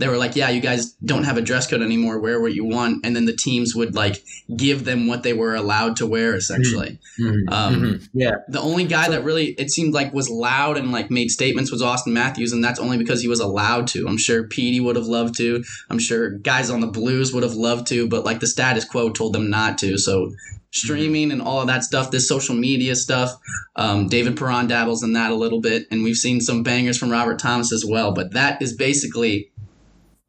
they 0.00 0.08
were 0.08 0.16
like, 0.16 0.34
yeah, 0.34 0.48
you 0.48 0.60
guys 0.60 0.92
don't 1.04 1.24
have 1.24 1.36
a 1.36 1.42
dress 1.42 1.66
code 1.68 1.82
anymore. 1.82 2.18
Wear 2.18 2.40
what 2.40 2.54
you 2.54 2.64
want, 2.64 3.04
and 3.04 3.14
then 3.14 3.26
the 3.26 3.36
teams 3.36 3.74
would 3.74 3.94
like 3.94 4.22
give 4.56 4.84
them 4.84 5.06
what 5.06 5.22
they 5.22 5.32
were 5.32 5.54
allowed 5.54 5.96
to 5.98 6.06
wear 6.06 6.34
essentially. 6.34 6.98
Mm-hmm. 7.20 7.52
Um, 7.52 8.00
Yeah. 8.12 8.36
the 8.48 8.60
only 8.60 8.84
guy 8.84 9.08
that 9.10 9.22
really 9.24 9.48
it 9.58 9.70
seemed 9.70 9.94
like 9.94 10.12
was 10.12 10.28
loud 10.28 10.76
and 10.76 10.90
like 10.90 11.10
made 11.10 11.30
statements 11.30 11.70
was 11.70 11.82
Auston 11.82 12.12
Matthews, 12.12 12.52
and 12.52 12.64
that's 12.64 12.80
only 12.80 12.98
because 12.98 13.20
he 13.22 13.28
was 13.28 13.40
allowed 13.40 13.86
to. 13.88 14.08
I'm 14.08 14.18
sure 14.18 14.48
Petey 14.48 14.80
would 14.80 14.96
have 14.96 15.06
loved 15.06 15.36
to. 15.36 15.62
I'm 15.90 15.98
sure 15.98 16.30
guys 16.30 16.70
on 16.70 16.80
the 16.80 16.86
Blues 16.86 17.32
would 17.32 17.42
have 17.42 17.54
loved 17.54 17.86
to, 17.88 18.08
but 18.08 18.24
like 18.24 18.40
the 18.40 18.46
status 18.46 18.84
quo 18.84 19.10
told 19.10 19.34
them 19.34 19.50
not 19.50 19.78
to. 19.78 19.98
So 19.98 20.32
streaming 20.72 21.32
and 21.32 21.42
all 21.42 21.60
of 21.60 21.66
that 21.66 21.82
stuff, 21.82 22.10
this 22.10 22.28
social 22.28 22.54
media 22.54 22.94
stuff, 22.94 23.32
um, 23.76 24.08
David 24.08 24.36
Perron 24.36 24.68
dabbles 24.68 25.02
in 25.02 25.12
that 25.14 25.32
a 25.32 25.34
little 25.34 25.60
bit, 25.60 25.86
and 25.90 26.02
we've 26.04 26.16
seen 26.16 26.40
some 26.40 26.62
bangers 26.62 26.96
from 26.96 27.10
Robert 27.10 27.38
Thomas 27.38 27.72
as 27.72 27.84
well. 27.84 28.12
But 28.12 28.32
that 28.34 28.62
is 28.62 28.76
basically 28.76 29.49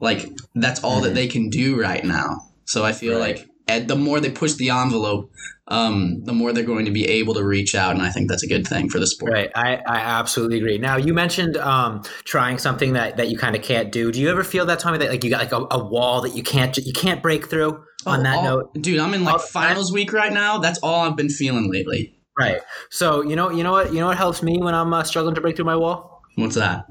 like 0.01 0.27
that's 0.55 0.83
all 0.83 0.99
that 1.01 1.13
they 1.15 1.27
can 1.27 1.49
do 1.49 1.79
right 1.79 2.03
now. 2.03 2.41
So 2.65 2.83
I 2.83 2.91
feel 2.91 3.19
Right. 3.19 3.37
like 3.37 3.47
and 3.67 3.87
the 3.87 3.95
more 3.95 4.19
they 4.19 4.31
push 4.31 4.53
the 4.55 4.69
envelope, 4.71 5.31
um, 5.69 6.23
the 6.25 6.33
more 6.33 6.51
they're 6.51 6.63
going 6.65 6.83
to 6.85 6.91
be 6.91 7.07
able 7.07 7.33
to 7.35 7.43
reach 7.45 7.73
out, 7.75 7.93
and 7.93 8.01
I 8.01 8.09
think 8.09 8.27
that's 8.27 8.43
a 8.43 8.47
good 8.47 8.67
thing 8.67 8.89
for 8.89 8.99
the 8.99 9.07
sport. 9.07 9.31
Right, 9.31 9.49
I, 9.55 9.75
I 9.87 9.97
absolutely 10.19 10.57
agree. 10.57 10.77
Now 10.77 10.97
you 10.97 11.13
mentioned 11.13 11.55
um, 11.55 12.01
trying 12.25 12.57
something 12.57 12.93
that, 12.93 13.15
that 13.17 13.29
you 13.29 13.37
kind 13.37 13.55
of 13.55 13.61
can't 13.61 13.89
do. 13.91 14.11
Do 14.11 14.19
you 14.19 14.29
ever 14.29 14.43
feel 14.43 14.65
that 14.65 14.79
Tommy 14.79 14.97
that 14.97 15.09
like 15.09 15.23
you 15.23 15.29
got 15.29 15.39
like 15.41 15.53
a, 15.53 15.67
a 15.79 15.85
wall 15.85 16.21
that 16.21 16.35
you 16.35 16.43
can't 16.43 16.75
you 16.77 16.91
can't 16.91 17.21
break 17.21 17.47
through? 17.49 17.81
On 18.07 18.19
Oh, 18.19 18.23
that 18.23 18.35
all- 18.37 18.43
note, 18.43 18.73
dude, 18.81 18.99
I'm 18.99 19.13
in 19.13 19.23
like 19.23 19.33
all- 19.33 19.39
finals 19.39 19.93
week 19.93 20.11
right 20.11 20.33
now. 20.33 20.57
That's 20.57 20.79
all 20.79 21.05
I've 21.07 21.15
been 21.15 21.29
feeling 21.29 21.71
lately. 21.71 22.17
right? 22.37 22.59
So 22.89 23.21
you 23.21 23.35
know 23.37 23.51
you 23.51 23.63
know 23.63 23.71
what 23.71 23.93
you 23.93 23.99
know 23.99 24.07
what 24.07 24.17
helps 24.17 24.41
me 24.43 24.57
when 24.57 24.73
I'm 24.73 24.91
uh, 24.91 25.03
struggling 25.03 25.35
to 25.35 25.41
break 25.41 25.55
through 25.55 25.65
my 25.65 25.75
wall? 25.77 26.23
What's 26.35 26.55
that? 26.55 26.87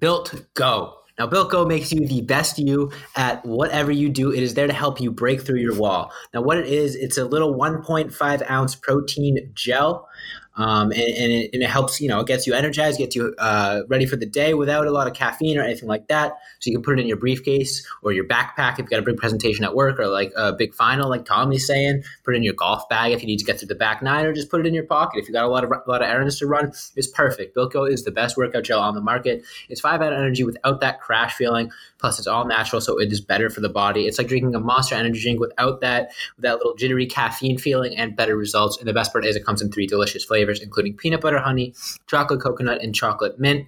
Built 0.00 0.34
Go. 0.54 0.94
Now, 1.22 1.28
Built 1.28 1.52
Go 1.52 1.64
makes 1.64 1.92
you 1.92 2.04
the 2.04 2.22
best 2.22 2.58
you 2.58 2.90
at 3.14 3.46
whatever 3.46 3.92
you 3.92 4.08
do. 4.08 4.32
It 4.32 4.42
is 4.42 4.54
there 4.54 4.66
to 4.66 4.72
help 4.72 5.00
you 5.00 5.12
break 5.12 5.42
through 5.42 5.60
your 5.60 5.76
wall. 5.76 6.10
Now, 6.34 6.42
what 6.42 6.58
it 6.58 6.66
is, 6.66 6.96
it's 6.96 7.16
a 7.16 7.24
little 7.24 7.54
1.5 7.54 8.50
ounce 8.50 8.74
protein 8.74 9.52
gel. 9.54 10.08
Um, 10.56 10.90
and, 10.92 11.00
and, 11.00 11.32
it, 11.32 11.50
and, 11.54 11.62
it, 11.62 11.68
helps, 11.68 12.00
you 12.00 12.08
know, 12.08 12.20
it 12.20 12.26
gets 12.26 12.46
you 12.46 12.52
energized, 12.52 12.98
gets 12.98 13.16
you 13.16 13.34
uh, 13.38 13.82
ready 13.88 14.04
for 14.04 14.16
the 14.16 14.26
day 14.26 14.52
without 14.54 14.86
a 14.86 14.90
lot 14.90 15.06
of 15.06 15.14
caffeine 15.14 15.56
or 15.56 15.62
anything 15.62 15.88
like 15.88 16.08
that. 16.08 16.34
So 16.60 16.70
you 16.70 16.76
can 16.76 16.82
put 16.82 16.98
it 16.98 17.02
in 17.02 17.08
your 17.08 17.16
briefcase 17.16 17.86
or 18.02 18.12
your 18.12 18.24
backpack 18.24 18.72
if 18.72 18.78
you've 18.80 18.90
got 18.90 18.98
a 18.98 19.02
big 19.02 19.16
presentation 19.16 19.64
at 19.64 19.74
work 19.74 19.98
or 19.98 20.08
like 20.08 20.32
a 20.36 20.52
big 20.52 20.74
final, 20.74 21.08
like 21.08 21.24
Tommy's 21.24 21.66
saying. 21.66 22.02
Put 22.24 22.34
it 22.34 22.38
in 22.38 22.42
your 22.42 22.54
golf 22.54 22.88
bag 22.88 23.12
if 23.12 23.22
you 23.22 23.26
need 23.26 23.38
to 23.38 23.44
get 23.44 23.58
through 23.58 23.68
the 23.68 23.74
back 23.74 24.02
nine, 24.02 24.26
or 24.26 24.32
just 24.32 24.50
put 24.50 24.60
it 24.60 24.66
in 24.66 24.74
your 24.74 24.84
pocket 24.84 25.20
if 25.20 25.28
you 25.28 25.32
got 25.32 25.44
a 25.44 25.48
lot 25.48 25.64
of 25.64 25.70
a 25.70 25.90
lot 25.90 26.02
of 26.02 26.08
errands 26.08 26.38
to 26.38 26.46
run. 26.46 26.72
It's 26.96 27.06
perfect. 27.08 27.54
Built 27.54 27.72
Go 27.72 27.84
is 27.84 28.04
the 28.04 28.10
best 28.10 28.36
workout 28.36 28.64
gel 28.64 28.80
on 28.80 28.94
the 28.94 29.00
market. 29.00 29.42
It's 29.68 29.80
five 29.80 30.02
out 30.02 30.12
energy 30.12 30.44
without 30.44 30.80
that 30.80 31.00
crash 31.00 31.34
feeling. 31.34 31.70
Plus, 32.02 32.18
it's 32.18 32.26
all 32.26 32.44
natural, 32.44 32.80
so 32.80 32.98
it 32.98 33.12
is 33.12 33.20
better 33.20 33.48
for 33.48 33.60
the 33.60 33.68
body. 33.68 34.06
It's 34.06 34.18
like 34.18 34.26
drinking 34.26 34.54
a 34.56 34.60
Monster 34.60 34.96
Energy 34.96 35.22
drink 35.22 35.38
without 35.38 35.80
that, 35.82 36.10
that 36.38 36.56
little 36.56 36.74
jittery 36.74 37.06
caffeine 37.06 37.58
feeling, 37.58 37.96
and 37.96 38.16
better 38.16 38.36
results. 38.36 38.76
And 38.76 38.88
the 38.88 38.92
best 38.92 39.12
part 39.12 39.24
is 39.24 39.36
it 39.36 39.44
comes 39.46 39.62
in 39.62 39.70
three 39.70 39.86
delicious 39.86 40.24
flavors, 40.24 40.41
including 40.50 40.96
peanut 40.96 41.20
butter 41.20 41.38
honey, 41.38 41.74
chocolate 42.06 42.40
coconut, 42.40 42.82
and 42.82 42.94
chocolate 42.94 43.38
mint. 43.38 43.66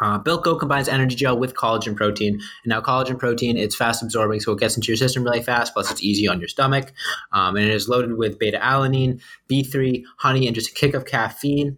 Uh, 0.00 0.18
Built 0.18 0.44
Go 0.44 0.56
combines 0.56 0.88
energy 0.88 1.16
gel 1.16 1.38
with 1.38 1.54
collagen 1.54 1.96
protein, 1.96 2.34
and 2.34 2.66
now 2.66 2.80
collagen 2.80 3.18
protein 3.18 3.56
it's 3.56 3.74
fast 3.74 4.02
absorbing, 4.02 4.40
so 4.40 4.52
it 4.52 4.60
gets 4.60 4.76
into 4.76 4.88
your 4.88 4.96
system 4.96 5.24
really 5.24 5.42
fast. 5.42 5.74
Plus, 5.74 5.90
it's 5.90 6.02
easy 6.02 6.28
on 6.28 6.38
your 6.38 6.48
stomach, 6.48 6.92
um, 7.32 7.56
and 7.56 7.66
it 7.66 7.74
is 7.74 7.88
loaded 7.88 8.16
with 8.16 8.38
beta 8.38 8.58
alanine, 8.58 9.20
B3, 9.50 10.04
honey, 10.18 10.46
and 10.46 10.54
just 10.54 10.70
a 10.70 10.74
kick 10.74 10.94
of 10.94 11.04
caffeine. 11.04 11.76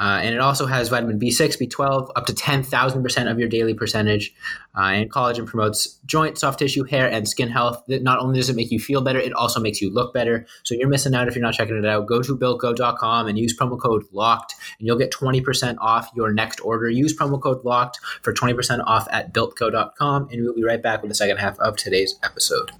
Uh, 0.00 0.18
and 0.22 0.34
it 0.34 0.40
also 0.40 0.64
has 0.64 0.88
vitamin 0.88 1.20
B6, 1.20 1.60
B12, 1.60 2.10
up 2.16 2.24
to 2.24 2.32
10,000% 2.32 3.30
of 3.30 3.38
your 3.38 3.48
daily 3.50 3.74
percentage. 3.74 4.34
Uh, 4.74 4.84
and 4.84 5.12
collagen 5.12 5.46
promotes 5.46 5.98
joint, 6.06 6.38
soft 6.38 6.58
tissue, 6.58 6.84
hair, 6.84 7.10
and 7.10 7.28
skin 7.28 7.50
health. 7.50 7.82
Not 7.86 8.18
only 8.18 8.38
does 8.38 8.48
it 8.48 8.56
make 8.56 8.70
you 8.70 8.80
feel 8.80 9.02
better, 9.02 9.18
it 9.18 9.34
also 9.34 9.60
makes 9.60 9.82
you 9.82 9.92
look 9.92 10.14
better. 10.14 10.46
So 10.62 10.74
you're 10.74 10.88
missing 10.88 11.14
out 11.14 11.28
if 11.28 11.34
you're 11.34 11.42
not 11.42 11.52
checking 11.52 11.76
it 11.76 11.84
out. 11.84 12.06
Go 12.06 12.22
to 12.22 12.34
builtgo.com 12.36 13.26
and 13.26 13.38
use 13.38 13.54
promo 13.56 13.78
code 13.78 14.04
LOCKED, 14.10 14.54
and 14.78 14.86
you'll 14.86 14.98
get 14.98 15.12
20% 15.12 15.76
off 15.80 16.10
your 16.16 16.32
next 16.32 16.60
order. 16.60 16.88
Use 16.88 17.14
promo 17.14 17.38
code 17.38 17.62
LOCKED 17.62 17.98
for 18.22 18.32
20% 18.32 18.82
off 18.86 19.06
at 19.12 19.34
builtgo.com, 19.34 20.28
and 20.30 20.42
we'll 20.42 20.54
be 20.54 20.64
right 20.64 20.82
back 20.82 21.02
with 21.02 21.10
the 21.10 21.14
second 21.14 21.36
half 21.36 21.58
of 21.58 21.76
today's 21.76 22.18
episode. 22.22 22.72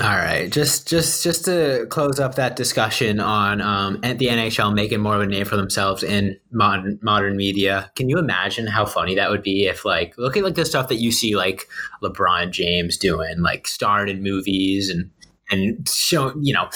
All 0.00 0.04
right, 0.04 0.48
just 0.48 0.86
just 0.86 1.24
just 1.24 1.46
to 1.46 1.84
close 1.90 2.20
up 2.20 2.36
that 2.36 2.54
discussion 2.54 3.18
on 3.18 3.60
um, 3.60 4.00
the 4.00 4.28
NHL 4.28 4.72
making 4.72 5.00
more 5.00 5.16
of 5.16 5.22
a 5.22 5.26
name 5.26 5.44
for 5.44 5.56
themselves 5.56 6.04
in 6.04 6.38
modern 6.52 7.00
modern 7.02 7.36
media. 7.36 7.90
Can 7.96 8.08
you 8.08 8.16
imagine 8.16 8.68
how 8.68 8.86
funny 8.86 9.16
that 9.16 9.28
would 9.28 9.42
be 9.42 9.66
if, 9.66 9.84
like, 9.84 10.16
look 10.16 10.36
at 10.36 10.44
like 10.44 10.54
the 10.54 10.64
stuff 10.64 10.86
that 10.86 11.00
you 11.00 11.10
see 11.10 11.34
like 11.34 11.66
LeBron 12.00 12.52
James 12.52 12.96
doing, 12.96 13.40
like 13.40 13.66
starring 13.66 14.08
in 14.08 14.22
movies 14.22 14.88
and 14.88 15.10
and 15.50 15.88
show 15.88 16.32
you 16.40 16.54
know 16.54 16.68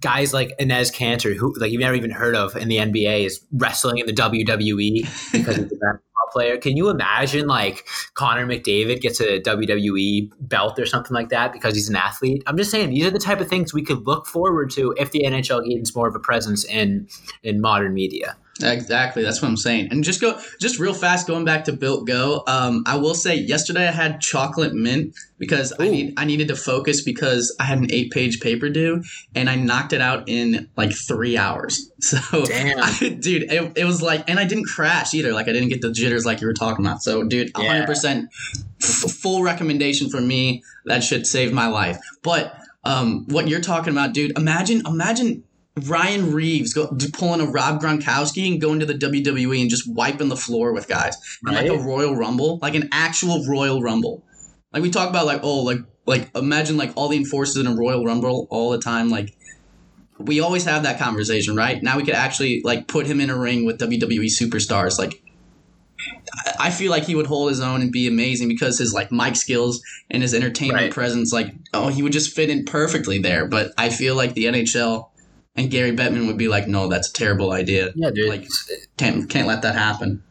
guys 0.00 0.34
like 0.34 0.56
Enes 0.58 0.92
Kanter 0.92 1.36
who 1.36 1.54
like 1.60 1.70
you've 1.70 1.80
never 1.80 1.94
even 1.94 2.10
heard 2.10 2.34
of 2.34 2.56
in 2.56 2.66
the 2.66 2.78
NBA, 2.78 3.26
is 3.26 3.46
wrestling 3.52 3.98
in 3.98 4.06
the 4.06 4.12
WWE 4.12 5.30
because 5.30 5.58
of 5.58 5.68
the 5.68 6.00
player. 6.30 6.56
Can 6.56 6.76
you 6.76 6.88
imagine 6.88 7.46
like 7.46 7.86
Connor 8.14 8.46
McDavid 8.46 9.00
gets 9.00 9.20
a 9.20 9.40
WWE 9.40 10.30
belt 10.40 10.78
or 10.78 10.86
something 10.86 11.14
like 11.14 11.28
that 11.30 11.52
because 11.52 11.74
he's 11.74 11.88
an 11.88 11.96
athlete? 11.96 12.42
I'm 12.46 12.56
just 12.56 12.70
saying 12.70 12.90
these 12.90 13.06
are 13.06 13.10
the 13.10 13.18
type 13.18 13.40
of 13.40 13.48
things 13.48 13.72
we 13.72 13.82
could 13.82 14.06
look 14.06 14.26
forward 14.26 14.70
to 14.72 14.94
if 14.98 15.10
the 15.12 15.22
NHL 15.24 15.66
gains 15.68 15.94
more 15.94 16.08
of 16.08 16.14
a 16.14 16.20
presence 16.20 16.64
in 16.64 17.08
in 17.42 17.60
modern 17.60 17.94
media. 17.94 18.36
Exactly, 18.62 19.22
that's 19.22 19.42
what 19.42 19.48
I'm 19.48 19.56
saying. 19.56 19.88
And 19.90 20.02
just 20.02 20.20
go, 20.20 20.40
just 20.60 20.78
real 20.78 20.94
fast, 20.94 21.26
going 21.26 21.44
back 21.44 21.64
to 21.64 21.72
Built 21.72 22.06
Go. 22.06 22.42
Um, 22.46 22.84
I 22.86 22.96
will 22.96 23.14
say, 23.14 23.36
yesterday 23.36 23.86
I 23.86 23.92
had 23.92 24.20
chocolate 24.20 24.72
mint 24.72 25.14
because 25.38 25.72
Ooh. 25.72 25.84
I 25.84 25.88
need 25.88 26.14
I 26.16 26.24
needed 26.24 26.48
to 26.48 26.56
focus 26.56 27.02
because 27.02 27.54
I 27.60 27.64
had 27.64 27.78
an 27.78 27.90
eight 27.90 28.10
page 28.12 28.40
paper 28.40 28.70
due, 28.70 29.02
and 29.34 29.50
I 29.50 29.56
knocked 29.56 29.92
it 29.92 30.00
out 30.00 30.28
in 30.28 30.68
like 30.76 30.92
three 30.92 31.36
hours. 31.36 31.90
So, 32.06 32.18
I, 32.30 33.16
dude, 33.20 33.50
it, 33.50 33.72
it 33.78 33.84
was 33.84 34.00
like, 34.00 34.28
and 34.30 34.38
I 34.38 34.44
didn't 34.44 34.66
crash 34.66 35.12
either. 35.12 35.32
Like 35.32 35.48
I 35.48 35.52
didn't 35.52 35.70
get 35.70 35.80
the 35.80 35.90
jitters 35.90 36.24
like 36.24 36.40
you 36.40 36.46
were 36.46 36.52
talking 36.52 36.84
about. 36.84 37.02
So, 37.02 37.24
dude, 37.24 37.50
100 37.56 37.80
yeah. 37.80 37.86
percent 37.86 38.32
full 38.80 39.42
recommendation 39.42 40.08
for 40.08 40.20
me. 40.20 40.62
That 40.84 41.02
should 41.02 41.26
save 41.26 41.52
my 41.52 41.66
life. 41.66 41.98
But 42.22 42.54
um, 42.86 43.24
what 43.26 43.48
you're 43.48 43.60
talking 43.60 43.92
about, 43.92 44.12
dude, 44.12 44.38
imagine 44.38 44.82
imagine 44.86 45.42
Ryan 45.84 46.32
Reaves 46.32 46.72
go, 46.72 46.86
pulling 47.12 47.40
a 47.40 47.46
Rob 47.46 47.80
Gronkowski 47.82 48.50
and 48.50 48.60
going 48.60 48.80
to 48.80 48.86
the 48.86 48.94
WWE 48.94 49.60
and 49.60 49.68
just 49.68 49.92
wiping 49.92 50.28
the 50.28 50.36
floor 50.36 50.72
with 50.72 50.88
guys 50.88 51.16
right. 51.44 51.68
like 51.68 51.70
a 51.70 51.82
Royal 51.82 52.16
Rumble, 52.16 52.58
like 52.62 52.74
an 52.74 52.88
actual 52.92 53.44
Royal 53.46 53.82
Rumble. 53.82 54.24
Like 54.72 54.82
we 54.82 54.90
talk 54.90 55.10
about, 55.10 55.26
like 55.26 55.40
oh, 55.42 55.62
like 55.62 55.78
like 56.06 56.30
imagine 56.34 56.76
like 56.76 56.92
all 56.96 57.08
the 57.08 57.16
enforcers 57.18 57.58
in 57.58 57.66
a 57.66 57.74
Royal 57.74 58.04
Rumble 58.04 58.46
all 58.50 58.70
the 58.70 58.78
time. 58.78 59.10
Like 59.10 59.36
we 60.18 60.40
always 60.40 60.64
have 60.64 60.84
that 60.84 60.98
conversation, 60.98 61.54
right? 61.54 61.82
Now 61.82 61.98
we 61.98 62.04
could 62.04 62.14
actually 62.14 62.62
like 62.64 62.88
put 62.88 63.06
him 63.06 63.20
in 63.20 63.28
a 63.28 63.36
ring 63.36 63.66
with 63.66 63.78
WWE 63.78 64.26
superstars. 64.26 64.98
Like 64.98 65.22
I 66.58 66.70
feel 66.70 66.90
like 66.90 67.04
he 67.04 67.14
would 67.14 67.26
hold 67.26 67.50
his 67.50 67.60
own 67.60 67.82
and 67.82 67.92
be 67.92 68.08
amazing 68.08 68.48
because 68.48 68.78
his 68.78 68.94
like 68.94 69.12
mic 69.12 69.36
skills 69.36 69.82
and 70.10 70.22
his 70.22 70.32
entertainment 70.32 70.84
right. 70.84 70.92
presence, 70.92 71.34
like 71.34 71.54
oh, 71.74 71.88
he 71.88 72.02
would 72.02 72.12
just 72.12 72.34
fit 72.34 72.48
in 72.48 72.64
perfectly 72.64 73.18
there. 73.18 73.46
But 73.46 73.72
I 73.76 73.90
feel 73.90 74.14
like 74.14 74.32
the 74.32 74.46
NHL 74.46 75.10
and 75.56 75.70
Gary 75.70 75.92
Bettman 75.92 76.26
would 76.26 76.38
be 76.38 76.48
like, 76.48 76.68
"No, 76.68 76.88
that's 76.88 77.08
a 77.08 77.12
terrible 77.12 77.52
idea. 77.52 77.92
Yeah, 77.94 78.10
dude. 78.10 78.28
Like, 78.28 78.46
can't 78.96 79.28
can't 79.28 79.46
let 79.46 79.62
that 79.62 79.74
happen." 79.74 80.22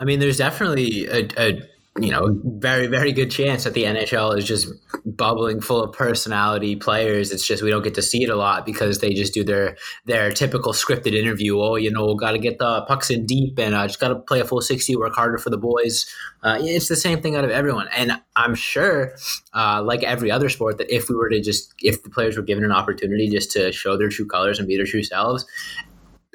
I 0.00 0.04
mean, 0.04 0.20
there's 0.20 0.38
definitely 0.38 1.06
a, 1.06 1.28
a 1.38 1.62
you 1.98 2.10
know, 2.10 2.38
very, 2.44 2.86
very 2.86 3.12
good 3.12 3.30
chance 3.30 3.64
that 3.64 3.74
the 3.74 3.84
NHL 3.84 4.36
is 4.36 4.44
just 4.44 4.68
bubbling 5.04 5.60
full 5.60 5.82
of 5.82 5.92
personality 5.92 6.76
players. 6.76 7.32
It's 7.32 7.46
just 7.46 7.62
we 7.62 7.70
don't 7.70 7.82
get 7.82 7.94
to 7.94 8.02
see 8.02 8.22
it 8.22 8.30
a 8.30 8.36
lot 8.36 8.66
because 8.66 8.98
they 8.98 9.10
just 9.14 9.32
do 9.32 9.44
their 9.44 9.76
their 10.04 10.30
typical 10.30 10.72
scripted 10.72 11.14
interview. 11.14 11.60
Oh, 11.60 11.76
you 11.76 11.90
know, 11.90 12.14
got 12.14 12.32
to 12.32 12.38
get 12.38 12.58
the 12.58 12.82
pucks 12.82 13.10
in 13.10 13.26
deep 13.26 13.58
and 13.58 13.74
uh, 13.74 13.86
just 13.86 14.00
got 14.00 14.08
to 14.08 14.16
play 14.16 14.40
a 14.40 14.44
full 14.44 14.60
sixty, 14.60 14.96
work 14.96 15.14
harder 15.14 15.38
for 15.38 15.50
the 15.50 15.58
boys. 15.58 16.06
Uh, 16.42 16.58
it's 16.60 16.88
the 16.88 16.96
same 16.96 17.20
thing 17.20 17.36
out 17.36 17.44
of 17.44 17.50
everyone, 17.50 17.88
and 17.96 18.12
I'm 18.34 18.54
sure, 18.54 19.14
uh, 19.54 19.82
like 19.82 20.02
every 20.02 20.30
other 20.30 20.48
sport, 20.48 20.78
that 20.78 20.94
if 20.94 21.08
we 21.08 21.16
were 21.16 21.30
to 21.30 21.40
just 21.40 21.72
if 21.82 22.02
the 22.02 22.10
players 22.10 22.36
were 22.36 22.42
given 22.42 22.64
an 22.64 22.72
opportunity 22.72 23.28
just 23.28 23.52
to 23.52 23.72
show 23.72 23.96
their 23.96 24.08
true 24.08 24.26
colors 24.26 24.58
and 24.58 24.68
be 24.68 24.76
their 24.76 24.86
true 24.86 25.02
selves, 25.02 25.46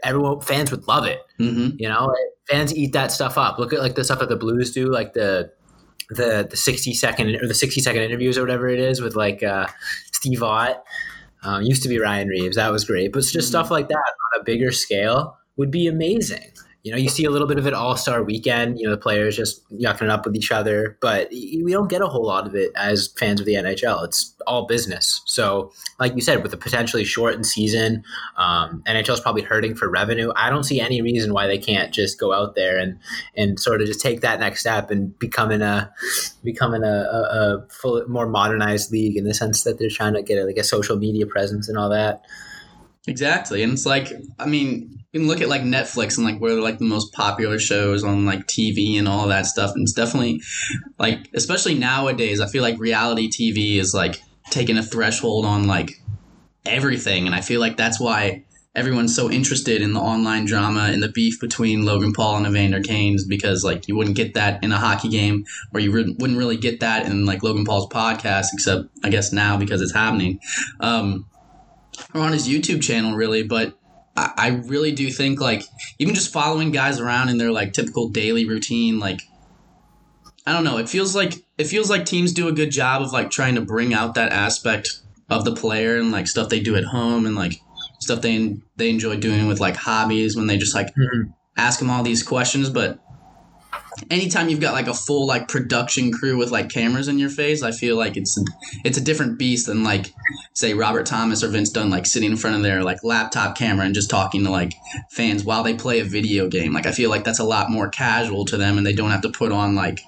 everyone 0.03 0.41
fans 0.41 0.71
would 0.71 0.87
love 0.87 1.05
it. 1.05 1.19
Mm-hmm. 1.39 1.77
You 1.77 1.89
know, 1.89 2.13
fans 2.51 2.75
eat 2.75 2.93
that 2.93 3.11
stuff 3.11 3.37
up. 3.37 3.57
Look 3.57 3.73
at 3.73 3.79
like 3.79 3.95
the 3.95 4.03
stuff 4.03 4.19
that 4.19 4.29
the 4.29 4.35
Blues 4.35 4.71
do, 4.71 4.87
like 4.87 5.13
the 5.13 5.51
the 6.09 6.47
the 6.49 6.57
sixty 6.57 6.93
second 6.93 7.35
or 7.35 7.47
the 7.47 7.53
sixty 7.53 7.81
second 7.81 8.01
interviews 8.01 8.37
or 8.37 8.41
whatever 8.41 8.67
it 8.67 8.79
is 8.79 9.01
with 9.01 9.15
like 9.15 9.41
uh, 9.43 9.67
Steve 10.11 10.43
Ott. 10.43 10.83
Um, 11.43 11.63
used 11.63 11.81
to 11.81 11.89
be 11.89 11.97
Ryan 11.97 12.27
Reaves, 12.27 12.55
That 12.55 12.71
was 12.71 12.85
great, 12.85 13.11
but 13.11 13.21
just 13.21 13.33
mm-hmm. 13.33 13.47
stuff 13.47 13.71
like 13.71 13.87
that 13.87 13.95
on 13.95 14.41
a 14.41 14.43
bigger 14.43 14.71
scale 14.71 15.39
would 15.57 15.71
be 15.71 15.87
amazing 15.87 16.51
you 16.83 16.91
know, 16.91 16.97
you 16.97 17.09
see 17.09 17.25
a 17.25 17.29
little 17.29 17.47
bit 17.47 17.59
of 17.59 17.67
it 17.67 17.73
all 17.73 17.95
star 17.95 18.23
weekend, 18.23 18.79
you 18.79 18.85
know, 18.85 18.91
the 18.91 18.97
players 18.97 19.37
just 19.37 19.69
yucking 19.71 20.03
it 20.03 20.09
up 20.09 20.25
with 20.25 20.35
each 20.35 20.51
other, 20.51 20.97
but 20.99 21.29
we 21.29 21.67
don't 21.69 21.89
get 21.89 22.01
a 22.01 22.07
whole 22.07 22.25
lot 22.25 22.47
of 22.47 22.55
it 22.55 22.71
as 22.75 23.13
fans 23.19 23.39
of 23.39 23.45
the 23.45 23.53
NHL. 23.53 24.03
It's 24.03 24.35
all 24.47 24.65
business. 24.65 25.21
So, 25.25 25.71
like 25.99 26.15
you 26.15 26.21
said, 26.21 26.41
with 26.41 26.53
a 26.53 26.57
potentially 26.57 27.03
shortened 27.03 27.45
season, 27.45 28.03
um, 28.35 28.81
NHL 28.87 29.13
is 29.13 29.19
probably 29.19 29.43
hurting 29.43 29.75
for 29.75 29.89
revenue. 29.89 30.31
I 30.35 30.49
don't 30.49 30.63
see 30.63 30.81
any 30.81 31.03
reason 31.03 31.33
why 31.33 31.45
they 31.45 31.59
can't 31.59 31.93
just 31.93 32.19
go 32.19 32.33
out 32.33 32.55
there 32.55 32.79
and, 32.79 32.97
and 33.35 33.59
sort 33.59 33.81
of 33.81 33.87
just 33.87 34.01
take 34.01 34.21
that 34.21 34.39
next 34.39 34.61
step 34.61 34.89
and 34.89 35.17
becoming 35.19 35.61
a, 35.61 35.93
becoming 36.43 36.83
a, 36.83 36.87
a, 36.87 37.57
a 37.57 37.67
full, 37.69 38.03
more 38.07 38.27
modernized 38.27 38.91
league 38.91 39.17
in 39.17 39.25
the 39.25 39.35
sense 39.35 39.63
that 39.63 39.77
they're 39.77 39.89
trying 39.89 40.15
to 40.15 40.23
get 40.23 40.39
a, 40.39 40.45
like 40.45 40.57
a 40.57 40.63
social 40.63 40.97
media 40.97 41.27
presence 41.27 41.69
and 41.69 41.77
all 41.77 41.89
that. 41.89 42.23
Exactly. 43.07 43.61
And 43.61 43.73
it's 43.73 43.85
like, 43.85 44.11
I 44.39 44.45
mean, 44.45 45.00
you 45.11 45.19
can 45.19 45.27
look 45.27 45.41
at 45.41 45.49
like 45.49 45.61
Netflix 45.61 46.17
and 46.17 46.25
like 46.25 46.39
where 46.39 46.53
they're 46.53 46.63
like 46.63 46.77
the 46.77 46.85
most 46.85 47.11
popular 47.11 47.59
shows 47.59 48.03
on 48.03 48.25
like 48.25 48.47
TV 48.47 48.97
and 48.97 49.07
all 49.07 49.27
that 49.27 49.45
stuff. 49.45 49.71
And 49.73 49.83
it's 49.83 49.93
definitely 49.93 50.41
like, 50.97 51.29
especially 51.33 51.73
nowadays, 51.73 52.39
I 52.39 52.47
feel 52.47 52.63
like 52.63 52.79
reality 52.79 53.29
TV 53.29 53.77
is 53.77 53.93
like 53.93 54.21
taking 54.51 54.77
a 54.77 54.83
threshold 54.83 55.45
on 55.45 55.67
like 55.67 56.01
everything. 56.65 57.25
And 57.25 57.35
I 57.35 57.41
feel 57.41 57.59
like 57.59 57.75
that's 57.75 57.99
why 57.99 58.45
everyone's 58.73 59.13
so 59.13 59.29
interested 59.29 59.81
in 59.81 59.91
the 59.91 59.99
online 59.99 60.45
drama 60.45 60.89
and 60.93 61.03
the 61.03 61.09
beef 61.09 61.41
between 61.41 61.83
Logan 61.83 62.13
Paul 62.13 62.37
and 62.37 62.47
Evander 62.47 62.79
Kane 62.79 63.15
is 63.15 63.25
because 63.27 63.65
like 63.65 63.89
you 63.89 63.97
wouldn't 63.97 64.15
get 64.15 64.35
that 64.35 64.63
in 64.63 64.71
a 64.71 64.77
hockey 64.77 65.09
game 65.09 65.43
or 65.73 65.81
you 65.81 65.91
re- 65.91 66.15
wouldn't 66.19 66.39
really 66.39 66.55
get 66.55 66.79
that 66.79 67.05
in 67.05 67.25
like 67.25 67.43
Logan 67.43 67.65
Paul's 67.65 67.87
podcast, 67.87 68.47
except 68.53 68.85
I 69.03 69.09
guess 69.09 69.33
now 69.33 69.57
because 69.57 69.81
it's 69.81 69.93
happening. 69.93 70.39
Um, 70.79 71.25
or 72.13 72.21
on 72.21 72.31
his 72.31 72.47
YouTube 72.47 72.81
channel, 72.81 73.13
really, 73.13 73.43
but 73.43 73.77
I, 74.15 74.31
I 74.37 74.47
really 74.49 74.91
do 74.91 75.09
think 75.09 75.39
like 75.39 75.63
even 75.99 76.13
just 76.15 76.33
following 76.33 76.71
guys 76.71 76.99
around 76.99 77.29
in 77.29 77.37
their 77.37 77.51
like 77.51 77.73
typical 77.73 78.09
daily 78.09 78.45
routine, 78.45 78.99
like 78.99 79.21
I 80.45 80.53
don't 80.53 80.63
know, 80.63 80.77
it 80.77 80.89
feels 80.89 81.15
like 81.15 81.33
it 81.57 81.65
feels 81.65 81.89
like 81.89 82.05
teams 82.05 82.33
do 82.33 82.47
a 82.47 82.51
good 82.51 82.71
job 82.71 83.01
of 83.01 83.11
like 83.11 83.29
trying 83.29 83.55
to 83.55 83.61
bring 83.61 83.93
out 83.93 84.15
that 84.15 84.31
aspect 84.31 85.01
of 85.29 85.45
the 85.45 85.55
player 85.55 85.97
and 85.97 86.11
like 86.11 86.27
stuff 86.27 86.49
they 86.49 86.59
do 86.59 86.75
at 86.75 86.83
home 86.83 87.25
and 87.25 87.35
like 87.35 87.53
stuff 87.99 88.21
they 88.21 88.57
they 88.75 88.89
enjoy 88.89 89.15
doing 89.17 89.47
with 89.47 89.59
like 89.59 89.75
hobbies 89.75 90.35
when 90.35 90.47
they 90.47 90.57
just 90.57 90.75
like 90.75 90.87
Mhm. 90.95 91.33
ask 91.57 91.79
them 91.79 91.89
all 91.89 92.03
these 92.03 92.23
questions. 92.23 92.69
But 92.69 92.99
anytime 94.09 94.49
you've 94.49 94.59
got 94.59 94.73
like 94.73 94.87
a 94.87 94.93
full 94.93 95.27
like 95.27 95.47
production 95.47 96.11
crew 96.11 96.37
with 96.37 96.51
like 96.51 96.69
cameras 96.69 97.07
in 97.07 97.19
your 97.19 97.29
face, 97.29 97.63
I 97.63 97.71
feel 97.71 97.97
like 97.97 98.17
it's 98.17 98.37
it's 98.83 98.97
a 98.97 99.03
different 99.03 99.37
beast 99.37 99.67
than 99.67 99.83
like 99.83 100.07
say 100.53 100.73
Robert 100.73 101.05
Thomas 101.05 101.43
or 101.43 101.49
Vince 101.49 101.69
Dunn 101.69 101.89
like 101.89 102.05
sitting 102.05 102.31
in 102.31 102.37
front 102.37 102.55
of 102.55 102.63
their 102.63 102.83
like 102.83 103.03
laptop 103.03 103.57
camera 103.57 103.85
and 103.85 103.95
just 103.95 104.09
talking 104.09 104.43
to 104.43 104.51
like 104.51 104.73
fans 105.11 105.43
while 105.43 105.63
they 105.63 105.73
play 105.73 105.99
a 105.99 106.05
video 106.05 106.47
game. 106.47 106.73
Like 106.73 106.85
I 106.85 106.91
feel 106.91 107.09
like 107.09 107.23
that's 107.23 107.39
a 107.39 107.43
lot 107.43 107.69
more 107.69 107.89
casual 107.89 108.45
to 108.45 108.57
them, 108.57 108.77
and 108.77 108.85
they 108.85 108.93
don't 108.93 109.11
have 109.11 109.21
to 109.21 109.29
put 109.29 109.51
on 109.51 109.75
like 109.75 109.99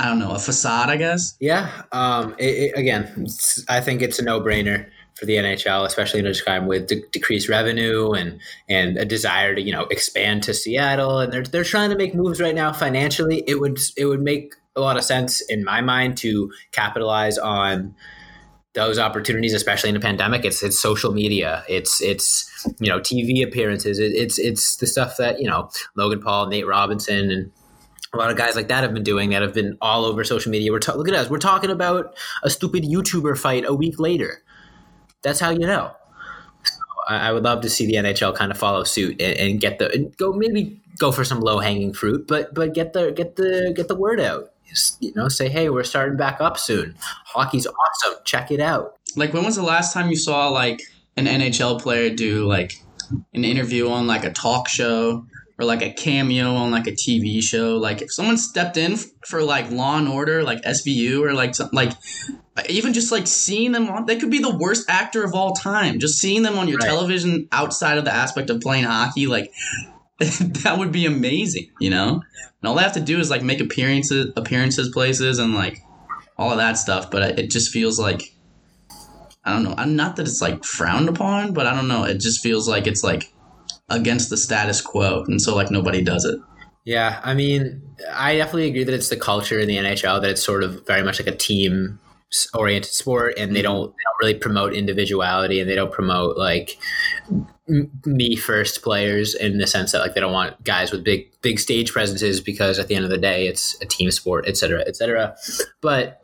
I 0.00 0.06
don't 0.06 0.18
know 0.18 0.32
a 0.32 0.38
facade. 0.38 0.88
I 0.88 0.96
guess. 0.96 1.36
Yeah. 1.40 1.82
Um, 1.92 2.34
it, 2.38 2.44
it, 2.44 2.78
again, 2.78 3.26
I 3.68 3.80
think 3.80 4.02
it's 4.02 4.18
a 4.18 4.24
no-brainer 4.24 4.88
for 5.14 5.26
the 5.26 5.34
NHL, 5.34 5.86
especially 5.86 6.20
in 6.20 6.26
a 6.26 6.34
time 6.34 6.66
with 6.66 6.88
de- 6.88 7.02
decreased 7.12 7.48
revenue 7.48 8.12
and 8.12 8.40
and 8.68 8.96
a 8.96 9.04
desire 9.04 9.54
to 9.54 9.60
you 9.60 9.72
know 9.72 9.84
expand 9.84 10.42
to 10.44 10.54
Seattle, 10.54 11.20
and 11.20 11.32
they're 11.32 11.42
they're 11.42 11.64
trying 11.64 11.90
to 11.90 11.96
make 11.96 12.14
moves 12.14 12.40
right 12.40 12.54
now 12.54 12.72
financially. 12.72 13.44
It 13.46 13.60
would 13.60 13.78
it 13.96 14.06
would 14.06 14.22
make 14.22 14.54
a 14.74 14.80
lot 14.80 14.96
of 14.96 15.04
sense 15.04 15.40
in 15.48 15.64
my 15.64 15.80
mind 15.80 16.16
to 16.18 16.50
capitalize 16.72 17.38
on 17.38 17.94
those 18.74 18.98
opportunities, 18.98 19.52
especially 19.52 19.90
in 19.90 19.96
a 19.96 20.00
pandemic. 20.00 20.44
It's 20.44 20.62
it's 20.62 20.80
social 20.80 21.12
media, 21.12 21.64
it's 21.68 22.00
it's 22.00 22.48
you 22.80 22.88
know 22.88 23.00
TV 23.00 23.46
appearances, 23.46 23.98
it, 23.98 24.12
it's 24.12 24.38
it's 24.38 24.76
the 24.76 24.86
stuff 24.86 25.16
that 25.18 25.40
you 25.40 25.48
know 25.48 25.70
Logan 25.96 26.22
Paul, 26.22 26.46
Nate 26.46 26.66
Robinson, 26.66 27.30
and 27.30 27.52
a 28.14 28.16
lot 28.16 28.30
of 28.30 28.36
guys 28.36 28.56
like 28.56 28.68
that 28.68 28.82
have 28.82 28.94
been 28.94 29.02
doing 29.02 29.30
that 29.30 29.42
have 29.42 29.54
been 29.54 29.76
all 29.80 30.04
over 30.04 30.24
social 30.24 30.50
media. 30.50 30.72
We're 30.72 30.80
ta- 30.80 30.94
look 30.94 31.08
at 31.08 31.14
us. 31.14 31.30
We're 31.30 31.38
talking 31.38 31.70
about 31.70 32.14
a 32.42 32.50
stupid 32.50 32.84
YouTuber 32.84 33.38
fight 33.38 33.64
a 33.66 33.74
week 33.74 33.98
later. 33.98 34.42
That's 35.22 35.40
how 35.40 35.50
you 35.50 35.66
know. 35.66 35.92
So 36.64 36.74
I, 37.08 37.32
would 37.32 37.44
love 37.44 37.62
to 37.62 37.70
see 37.70 37.86
the 37.86 37.94
NHL 37.94 38.34
kind 38.34 38.50
of 38.50 38.58
follow 38.58 38.84
suit 38.84 39.20
and, 39.20 39.38
and 39.38 39.60
get 39.60 39.78
the 39.78 39.90
and 39.92 40.16
go 40.16 40.32
maybe 40.32 40.80
go 40.98 41.12
for 41.12 41.24
some 41.24 41.40
low 41.40 41.58
hanging 41.58 41.92
fruit, 41.92 42.26
but 42.26 42.54
but 42.54 42.74
get 42.74 42.92
the 42.92 43.12
get 43.12 43.36
the 43.36 43.72
get 43.74 43.88
the 43.88 43.96
word 43.96 44.20
out. 44.20 44.52
You 45.00 45.12
know, 45.14 45.28
say 45.28 45.48
hey, 45.48 45.68
we're 45.68 45.84
starting 45.84 46.16
back 46.16 46.40
up 46.40 46.58
soon. 46.58 46.96
Hockey's 47.26 47.66
awesome. 47.66 48.20
Check 48.24 48.50
it 48.50 48.60
out. 48.60 48.96
Like 49.16 49.34
when 49.34 49.44
was 49.44 49.56
the 49.56 49.62
last 49.62 49.92
time 49.92 50.08
you 50.08 50.16
saw 50.16 50.48
like 50.48 50.80
an 51.16 51.26
NHL 51.26 51.80
player 51.80 52.14
do 52.14 52.46
like 52.46 52.82
an 53.34 53.44
interview 53.44 53.90
on 53.90 54.06
like 54.06 54.24
a 54.24 54.30
talk 54.30 54.68
show 54.68 55.26
or 55.58 55.64
like 55.64 55.82
a 55.82 55.92
cameo 55.92 56.54
on 56.54 56.70
like 56.70 56.86
a 56.86 56.92
TV 56.92 57.42
show? 57.42 57.76
Like 57.76 58.02
if 58.02 58.12
someone 58.12 58.36
stepped 58.36 58.76
in 58.76 58.96
for 59.26 59.42
like 59.42 59.70
Law 59.70 59.98
and 59.98 60.08
Order, 60.08 60.42
like 60.42 60.62
SVU 60.62 61.22
or 61.22 61.34
like 61.34 61.54
something 61.54 61.76
like 61.76 61.92
even 62.68 62.92
just 62.92 63.10
like 63.10 63.26
seeing 63.26 63.72
them 63.72 63.88
on, 63.88 64.06
they 64.06 64.16
could 64.16 64.30
be 64.30 64.38
the 64.38 64.54
worst 64.56 64.88
actor 64.88 65.24
of 65.24 65.34
all 65.34 65.54
time. 65.54 65.98
Just 65.98 66.18
seeing 66.18 66.42
them 66.42 66.58
on 66.58 66.68
your 66.68 66.78
Right. 66.78 66.88
television 66.88 67.48
outside 67.52 67.98
of 67.98 68.04
the 68.04 68.12
aspect 68.12 68.50
of 68.50 68.60
playing 68.60 68.84
hockey, 68.84 69.26
like 69.26 69.50
that 70.18 70.76
would 70.78 70.92
be 70.92 71.06
amazing, 71.06 71.70
you 71.80 71.90
know. 71.90 72.22
And 72.60 72.68
all 72.68 72.74
they 72.74 72.82
have 72.82 72.92
to 72.94 73.00
do 73.00 73.18
is 73.18 73.30
like 73.30 73.42
make 73.42 73.60
appearances, 73.60 74.32
appearances, 74.36 74.90
places, 74.90 75.38
and 75.38 75.54
like 75.54 75.78
all 76.38 76.50
of 76.50 76.58
that 76.58 76.74
stuff. 76.74 77.10
But 77.10 77.38
it 77.38 77.50
just 77.50 77.72
feels 77.72 77.98
like 77.98 78.22
I 79.44 79.52
don't 79.52 79.64
know. 79.64 79.74
I'm 79.76 79.96
not 79.96 80.16
that 80.16 80.28
it's 80.28 80.40
like 80.40 80.64
frowned 80.64 81.08
upon, 81.08 81.52
but 81.52 81.66
I 81.66 81.74
don't 81.74 81.88
know. 81.88 82.04
It 82.04 82.20
just 82.20 82.42
feels 82.42 82.68
like 82.68 82.86
it's 82.86 83.02
like 83.02 83.32
against 83.92 84.30
the 84.30 84.36
status 84.36 84.80
quo, 84.80 85.24
and 85.26 85.40
so 85.40 85.54
like 85.54 85.70
nobody 85.70 86.02
does 86.02 86.24
it. 86.24 86.38
Yeah, 86.84 87.20
I 87.22 87.34
mean, 87.34 87.80
I 88.12 88.36
definitely 88.36 88.68
agree 88.68 88.84
that 88.84 88.94
it's 88.94 89.08
the 89.08 89.16
culture 89.16 89.60
in 89.60 89.68
the 89.68 89.76
NHL 89.76 90.20
that 90.20 90.30
it's 90.30 90.42
sort 90.42 90.64
of 90.64 90.84
very 90.86 91.02
much 91.02 91.20
like 91.20 91.32
a 91.32 91.36
team 91.36 92.00
oriented 92.54 92.92
sport 92.92 93.34
and 93.38 93.54
they 93.54 93.60
mm-hmm. 93.60 93.72
don't, 93.72 93.90
they 93.90 94.02
don't 94.04 94.16
really 94.20 94.34
promote 94.34 94.72
individuality 94.72 95.60
and 95.60 95.68
they 95.68 95.74
don't 95.74 95.92
promote 95.92 96.36
like 96.36 96.78
me 98.04 98.36
first 98.36 98.82
players 98.82 99.34
in 99.34 99.58
the 99.58 99.66
sense 99.66 99.92
that 99.92 100.00
like 100.00 100.14
they 100.14 100.20
don't 100.20 100.32
want 100.32 100.62
guys 100.64 100.90
with 100.90 101.04
big 101.04 101.28
big 101.42 101.60
stage 101.60 101.92
presences 101.92 102.40
because 102.40 102.78
at 102.78 102.88
the 102.88 102.94
end 102.94 103.04
of 103.04 103.10
the 103.10 103.18
day 103.18 103.46
it's 103.46 103.76
a 103.80 103.86
team 103.86 104.10
sport 104.10 104.44
et 104.48 104.56
cetera 104.56 104.82
et 104.86 104.96
cetera 104.96 105.36
but 105.80 106.21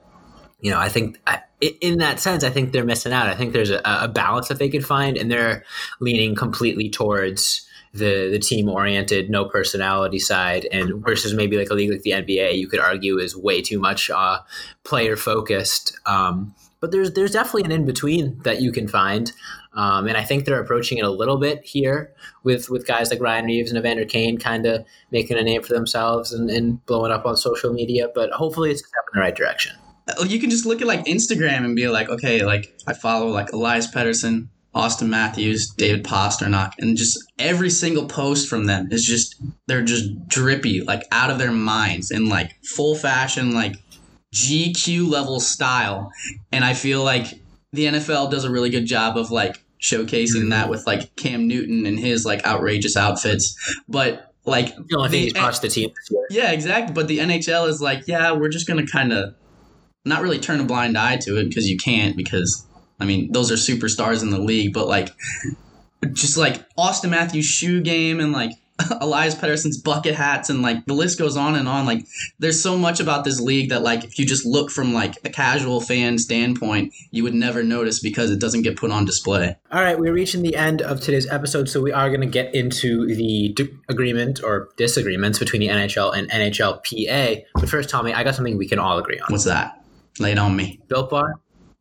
you 0.60 0.70
know 0.70 0.78
i 0.78 0.88
think 0.88 1.18
in 1.60 1.99
that 1.99 2.21
sense 2.21 2.44
i 2.44 2.50
think 2.50 2.73
they're 2.73 2.84
missing 2.84 3.12
out 3.12 3.28
i 3.28 3.34
think 3.34 3.52
there's 3.52 3.71
a, 3.71 3.80
a 3.84 4.08
balance 4.08 4.49
that 4.49 4.58
they 4.58 4.68
could 4.68 4.84
find 4.84 5.16
and 5.16 5.30
they're 5.30 5.64
leaning 6.00 6.34
completely 6.34 6.88
towards 6.88 7.68
the 7.92 8.28
the 8.30 8.38
team 8.38 8.68
oriented, 8.68 9.30
no 9.30 9.44
personality 9.44 10.18
side, 10.18 10.66
and 10.71 11.02
versus 11.04 11.34
maybe 11.34 11.56
like 11.56 11.71
a 11.71 11.75
league 11.75 11.90
like 11.90 12.02
the 12.02 12.10
NBA, 12.12 12.58
you 12.58 12.68
could 12.68 12.80
argue 12.80 13.18
is 13.18 13.36
way 13.36 13.62
too 13.62 13.78
much 13.78 14.10
uh, 14.10 14.40
player 14.84 15.16
focused. 15.16 15.99
Um, 16.06 16.54
but 16.80 16.92
there's 16.92 17.12
there's 17.12 17.32
definitely 17.32 17.64
an 17.64 17.73
in 17.73 17.84
between 17.86 18.38
that 18.44 18.60
you 18.60 18.73
can 18.73 18.88
find, 18.88 19.32
um, 19.73 20.06
and 20.06 20.16
I 20.16 20.25
think 20.25 20.44
they're 20.44 20.60
approaching 20.60 20.99
it 20.99 21.04
a 21.04 21.10
little 21.10 21.38
bit 21.38 21.64
here 21.64 22.12
with 22.44 22.71
with 22.71 22.86
guys 22.86 23.10
like 23.10 23.21
Ryan 23.21 23.47
Reaves 23.47 23.71
and 23.71 23.78
Evander 23.78 24.04
Kane, 24.04 24.38
kind 24.38 24.66
of 24.66 24.84
making 25.10 25.38
a 25.38 25.42
name 25.42 25.62
for 25.62 25.73
themselves 25.73 26.32
and, 26.32 26.50
and 26.50 26.84
blowing 26.86 27.10
up 27.10 27.26
on 27.26 27.36
social 27.36 27.73
media. 27.73 28.08
But 28.14 28.30
hopefully, 28.30 28.71
it's 28.71 28.82
a 28.82 28.86
step 28.86 29.04
in 29.12 29.18
the 29.18 29.23
right 29.23 29.34
direction. 29.34 29.76
You 30.26 30.38
can 30.40 30.50
just 30.50 30.66
look 30.66 30.80
at 30.80 30.86
like 30.86 31.04
Instagram 31.04 31.64
and 31.64 31.76
be 31.76 31.88
like, 31.88 32.08
okay, 32.08 32.44
like 32.44 32.78
I 32.86 32.94
follow 32.94 33.28
like 33.28 33.52
Elias 33.52 33.90
Pettersson, 33.90 34.49
Auston 34.75 35.08
Matthews, 35.08 35.71
David 35.76 36.04
Pastrnak, 36.04 36.73
and 36.78 36.97
just 36.97 37.18
every 37.38 37.71
single 37.71 38.06
post 38.06 38.49
from 38.49 38.64
them 38.66 38.88
is 38.90 39.04
just 39.04 39.34
they're 39.66 39.82
just 39.84 40.28
drippy, 40.28 40.82
like 40.82 41.04
out 41.12 41.30
of 41.30 41.38
their 41.38 41.52
minds 41.52 42.10
in 42.10 42.28
like 42.28 42.52
full 42.64 42.94
fashion, 42.94 43.52
like 43.54 43.76
GQ 44.34 45.08
level 45.08 45.40
style. 45.40 46.10
And 46.52 46.64
I 46.64 46.75
feel 46.75 47.02
like 47.02 47.26
the 47.73 47.86
NFL 47.86 48.30
does 48.30 48.44
a 48.44 48.50
really 48.50 48.71
good 48.71 48.86
job 48.86 49.16
of 49.16 49.30
like 49.30 49.62
showcasing 49.82 50.50
that 50.50 50.68
with 50.68 50.86
like 50.86 51.14
Cam 51.16 51.47
Newton 51.47 51.86
and 51.86 51.99
his 51.99 52.25
like 52.25 52.44
outrageous 52.44 52.97
outfits. 52.97 53.56
But 53.88 54.32
like 54.44 54.75
The 54.75 54.97
only 54.97 55.08
thing 55.10 55.18
the- 55.21 55.25
he's 55.25 55.32
cost 55.34 55.62
the 55.62 55.68
team 55.68 55.90
this 55.90 56.10
year. 56.10 56.26
yeah, 56.44 56.52
exactly. 56.52 56.94
But 56.94 57.08
the 57.08 57.18
NHL 57.18 57.68
is 57.68 57.80
like, 57.80 58.06
yeah, 58.06 58.32
we're 58.32 58.49
just 58.49 58.66
gonna 58.66 58.86
kind 58.86 59.12
of 59.12 59.34
not 60.08 60.23
really 60.23 60.38
turn 60.38 60.60
a 60.60 60.64
blind 60.64 60.97
eye 60.97 61.16
to 61.18 61.36
it 61.38 61.49
because 61.49 61.68
you 61.68 61.76
can't 61.76 62.16
because 62.16 62.66
I 63.00 63.04
mean 63.04 63.32
those 63.32 63.50
are 63.50 63.54
superstars 63.54 64.23
in 64.23 64.30
the 64.30 64.40
league, 64.40 64.73
but 64.73 64.88
like 64.88 65.10
just 66.12 66.36
like 66.36 66.68
Auston 66.76 67.10
Matthews' 67.10 67.47
shoe 67.47 67.80
game 67.80 68.21
and 68.21 68.32
like 68.32 68.52
Elias 69.00 69.34
Pettersson's 69.34 69.76
bucket 69.76 70.14
hats 70.14 70.50
and 70.50 70.62
like 70.62 70.84
the 70.86 70.92
list 70.92 71.18
goes 71.18 71.36
on 71.36 71.56
and 71.56 71.68
on. 71.68 71.84
Like 71.84 72.06
there's 72.38 72.60
so 72.60 72.78
much 72.78 73.00
about 73.00 73.25
this 73.25 73.40
league 73.40 73.71
that 73.71 73.82
like 73.82 74.04
if 74.04 74.18
you 74.18 74.26
just 74.26 74.47
look 74.47 74.71
from 74.71 74.92
like 74.92 75.16
a 75.25 75.30
casual 75.30 75.80
fan 75.80 76.18
standpoint, 76.18 76.94
you 77.10 77.25
would 77.25 77.34
never 77.34 77.62
notice 77.62 78.00
because 78.00 78.30
it 78.30 78.38
doesn't 78.38 78.62
get 78.62 78.76
put 78.76 78.90
on 78.90 79.04
display. 79.04 79.56
All 79.73 79.82
right, 79.82 79.99
we're 79.99 80.12
reaching 80.12 80.42
the 80.42 80.54
end 80.54 80.80
of 80.82 81.00
today's 81.00 81.28
episode, 81.28 81.68
so 81.68 81.80
we 81.80 81.92
are 81.92 82.08
going 82.08 82.21
to 82.21 82.26
get 82.26 82.54
into 82.54 83.06
the 83.06 83.52
d- 83.56 83.71
agreement 83.88 84.42
or 84.44 84.68
disagreements 84.76 85.38
between 85.38 85.60
the 85.60 85.68
NHL 85.68 86.16
and 86.16 86.30
NHLPA. 86.30 87.44
But 87.54 87.68
first, 87.68 87.90
Tommy, 87.90 88.14
I 88.14 88.23
got 88.23 88.36
something 88.36 88.56
we 88.56 88.68
can 88.68 88.78
all 88.78 88.99
agree 88.99 89.18
on. 89.18 89.26
What's 89.30 89.44
that? 89.44 89.82
Lay 90.21 90.33
it 90.33 90.39
on 90.39 90.57
me. 90.57 90.81
Built 90.89 91.11
Bar? 91.11 91.35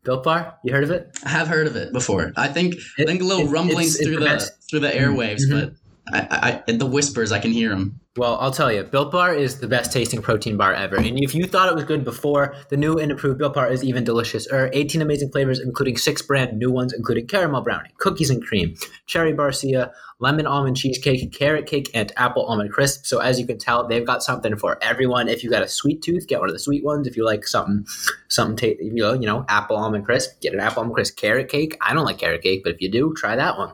Built 0.04 0.24
Bar? 0.24 0.58
You 0.64 0.74
heard 0.74 0.84
of 0.84 0.92
it? 0.92 1.10
I 1.26 1.30
have 1.30 1.48
heard 1.48 1.68
of 1.68 1.76
it 1.76 1.92
before. 1.94 2.32
I 2.38 2.48
think 2.48 2.76
I 3.00 3.04
think 3.06 3.22
a 3.22 3.24
little 3.26 3.48
it- 3.48 3.52
rumblings 3.52 3.96
it's- 3.96 4.08
it 4.08 4.16
through 4.16 4.26
the 4.26 4.52
through 4.70 4.80
the 4.82 4.90
airwaves, 4.90 5.42
Mhm. 5.50 5.52
but 5.52 5.74
I, 6.14 6.64
I, 6.68 6.72
the 6.72 6.86
whispers 6.86 7.32
I 7.32 7.40
can 7.40 7.52
hear 7.52 7.70
them. 7.70 8.00
Well, 8.18 8.40
I'll 8.40 8.50
tell 8.50 8.72
you, 8.72 8.82
Built 8.82 9.12
Bar 9.12 9.36
is 9.36 9.60
the 9.60 9.68
best 9.68 9.94
tasting 9.94 10.24
protein 10.24 10.58
bar 10.58 10.74
ever. 10.74 10.96
And 10.96 11.24
if 11.24 11.36
you 11.36 11.46
thought 11.46 11.70
it 11.70 11.76
was 11.76 11.84
good 11.84 12.04
before, 12.04 12.56
the 12.70 12.76
new 12.76 12.98
and 12.98 13.12
improved 13.12 13.38
Built 13.38 13.54
Bar 13.54 13.72
is 13.72 13.84
even 13.84 14.04
delicious. 14.04 14.48
Are 14.48 14.72
18 14.74 15.04
amazing 15.04 15.30
flavors, 15.30 15.60
including 15.60 15.98
six 15.98 16.24
brand 16.24 16.58
new 16.58 16.72
ones, 16.72 16.94
including 16.94 17.28
caramel 17.28 17.62
brownie, 17.62 17.92
cookies 17.98 18.32
and 18.32 18.44
cream, 18.44 18.74
cherry 19.06 19.34
barcia, 19.34 19.92
lemon 20.18 20.48
almond 20.48 20.78
cheesecake, 20.78 21.32
carrot 21.32 21.68
cake, 21.68 21.92
and 21.94 22.12
apple 22.18 22.44
almond 22.48 22.72
crisp. 22.72 23.06
So 23.06 23.20
as 23.20 23.40
you 23.40 23.46
can 23.46 23.60
tell, 23.60 23.88
they've 23.88 24.06
got 24.06 24.24
something 24.24 24.56
for 24.56 24.80
everyone. 24.82 25.28
If 25.30 25.44
you 25.44 25.52
got 25.52 25.62
a 25.62 25.68
sweet 25.68 26.02
tooth, 26.02 26.26
get 26.26 26.40
one 26.40 26.50
of 26.50 26.56
the 26.56 26.60
sweet 26.60 26.84
ones. 26.84 27.06
If 27.06 27.18
you 27.18 27.24
like 27.24 27.46
something, 27.46 27.86
something, 28.30 28.58
ta- 28.58 28.82
you 28.84 28.96
know, 28.96 29.14
you 29.14 29.28
know, 29.28 29.46
apple 29.48 29.78
almond 29.78 30.06
crisp, 30.06 30.42
get 30.42 30.56
an 30.56 30.60
apple 30.60 30.80
almond 30.80 30.96
crisp 30.96 31.18
carrot 31.18 31.50
cake. 31.50 31.78
I 31.82 31.94
don't 31.94 32.06
like 32.06 32.18
carrot 32.18 32.42
cake, 32.42 32.64
but 32.64 32.74
if 32.74 32.82
you 32.82 32.90
do, 32.90 33.14
try 33.16 33.36
that 33.36 33.60
one. 33.60 33.74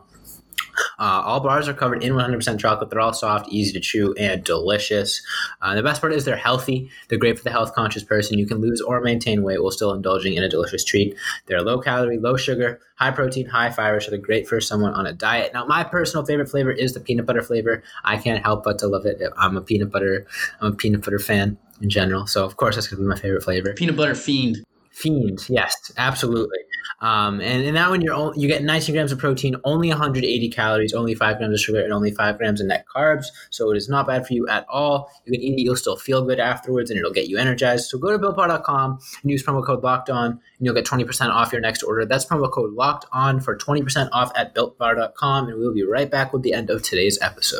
Uh, 0.99 1.21
all 1.25 1.39
bars 1.39 1.67
are 1.67 1.73
covered 1.73 2.03
in 2.03 2.13
100% 2.13 2.59
chocolate. 2.59 2.89
They're 2.89 2.99
all 2.99 3.13
soft, 3.13 3.49
easy 3.49 3.73
to 3.73 3.79
chew, 3.79 4.13
and 4.17 4.43
delicious. 4.43 5.21
Uh, 5.61 5.75
the 5.75 5.83
best 5.83 6.01
part 6.01 6.13
is 6.13 6.25
they're 6.25 6.35
healthy. 6.35 6.89
They're 7.07 7.19
great 7.19 7.37
for 7.37 7.43
the 7.43 7.51
health 7.51 7.73
conscious 7.73 8.03
person. 8.03 8.39
You 8.39 8.45
can 8.45 8.59
lose 8.59 8.81
or 8.81 9.01
maintain 9.01 9.43
weight 9.43 9.61
while 9.61 9.71
still 9.71 9.93
indulging 9.93 10.33
in 10.33 10.43
a 10.43 10.49
delicious 10.49 10.83
treat. 10.83 11.15
They're 11.45 11.61
low 11.61 11.79
calorie, 11.79 12.19
low 12.19 12.37
sugar, 12.37 12.79
high 12.95 13.11
protein, 13.11 13.47
high 13.47 13.71
fiber, 13.71 13.99
so 13.99 14.11
they're 14.11 14.19
great 14.19 14.47
for 14.47 14.61
someone 14.61 14.93
on 14.93 15.05
a 15.05 15.13
diet. 15.13 15.53
Now, 15.53 15.65
my 15.65 15.83
personal 15.83 16.25
favorite 16.25 16.49
flavor 16.49 16.71
is 16.71 16.93
the 16.93 16.99
peanut 16.99 17.25
butter 17.25 17.41
flavor. 17.41 17.83
I 18.03 18.17
can't 18.17 18.43
help 18.43 18.63
but 18.63 18.79
to 18.79 18.87
love 18.87 19.05
it. 19.05 19.21
I'm 19.37 19.57
a 19.57 19.61
peanut 19.61 19.91
butter. 19.91 20.25
I'm 20.61 20.73
a 20.73 20.75
peanut 20.75 21.03
butter 21.03 21.19
fan 21.19 21.57
in 21.81 21.89
general, 21.89 22.27
so 22.27 22.45
of 22.45 22.57
course 22.57 22.75
that's 22.75 22.87
gonna 22.87 23.01
be 23.01 23.07
my 23.07 23.17
favorite 23.17 23.43
flavor. 23.43 23.73
Peanut 23.73 23.97
butter 23.97 24.15
fiend. 24.15 24.63
Fiend, 24.91 25.49
yes, 25.49 25.91
absolutely. 25.97 26.59
Um, 27.03 27.41
and 27.41 27.63
in 27.63 27.73
that 27.73 27.89
one, 27.89 28.01
you're 28.01 28.13
only, 28.13 28.39
you 28.39 28.47
get 28.47 28.63
19 28.63 28.95
grams 28.95 29.11
of 29.11 29.19
protein, 29.19 29.57
only 29.65 29.89
180 29.89 30.49
calories, 30.49 30.93
only 30.93 31.13
five 31.13 31.37
grams 31.37 31.53
of 31.53 31.59
sugar, 31.59 31.83
and 31.83 31.91
only 31.91 32.11
five 32.11 32.37
grams 32.37 32.61
of 32.61 32.67
net 32.67 32.85
carbs. 32.87 33.25
So 33.49 33.69
it 33.71 33.77
is 33.77 33.89
not 33.89 34.07
bad 34.07 34.25
for 34.25 34.33
you 34.33 34.47
at 34.47 34.65
all. 34.69 35.11
You 35.25 35.33
can 35.33 35.41
eat 35.41 35.59
it, 35.59 35.63
you'll 35.63 35.75
still 35.75 35.97
feel 35.97 36.25
good 36.25 36.39
afterwards, 36.39 36.89
and 36.89 36.97
it'll 36.97 37.11
get 37.11 37.27
you 37.27 37.37
energized. 37.37 37.89
So 37.89 37.97
go 37.97 38.11
to 38.11 38.17
BuiltBar.com 38.17 38.99
and 39.21 39.31
use 39.31 39.43
promo 39.43 39.65
code 39.65 39.83
Locked 39.83 40.09
On, 40.09 40.31
and 40.31 40.41
you'll 40.61 40.73
get 40.73 40.85
20% 40.85 41.29
off 41.29 41.51
your 41.51 41.61
next 41.61 41.83
order. 41.83 42.05
That's 42.05 42.25
promo 42.25 42.49
code 42.49 42.71
Locked 42.71 43.05
On 43.11 43.41
for 43.41 43.57
20% 43.57 44.07
off 44.13 44.31
at 44.37 44.55
BuiltBar.com, 44.55 45.49
and 45.49 45.59
we'll 45.59 45.73
be 45.73 45.83
right 45.83 46.09
back 46.09 46.31
with 46.31 46.41
the 46.41 46.53
end 46.53 46.69
of 46.69 46.83
today's 46.83 47.19
episode. 47.21 47.59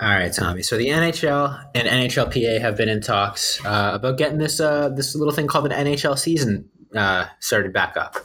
All 0.00 0.08
right, 0.08 0.32
Tommy. 0.32 0.62
So 0.62 0.76
the 0.76 0.88
NHL 0.88 1.70
and 1.74 1.88
NHLPA 1.88 2.60
have 2.60 2.76
been 2.76 2.88
in 2.88 3.00
talks 3.00 3.64
uh, 3.64 3.90
about 3.94 4.16
getting 4.16 4.38
this 4.38 4.60
uh, 4.60 4.90
this 4.90 5.16
little 5.16 5.34
thing 5.34 5.48
called 5.48 5.70
an 5.70 5.86
NHL 5.86 6.16
season 6.16 6.68
uh, 6.94 7.26
started 7.40 7.72
back 7.72 7.96
up, 7.96 8.16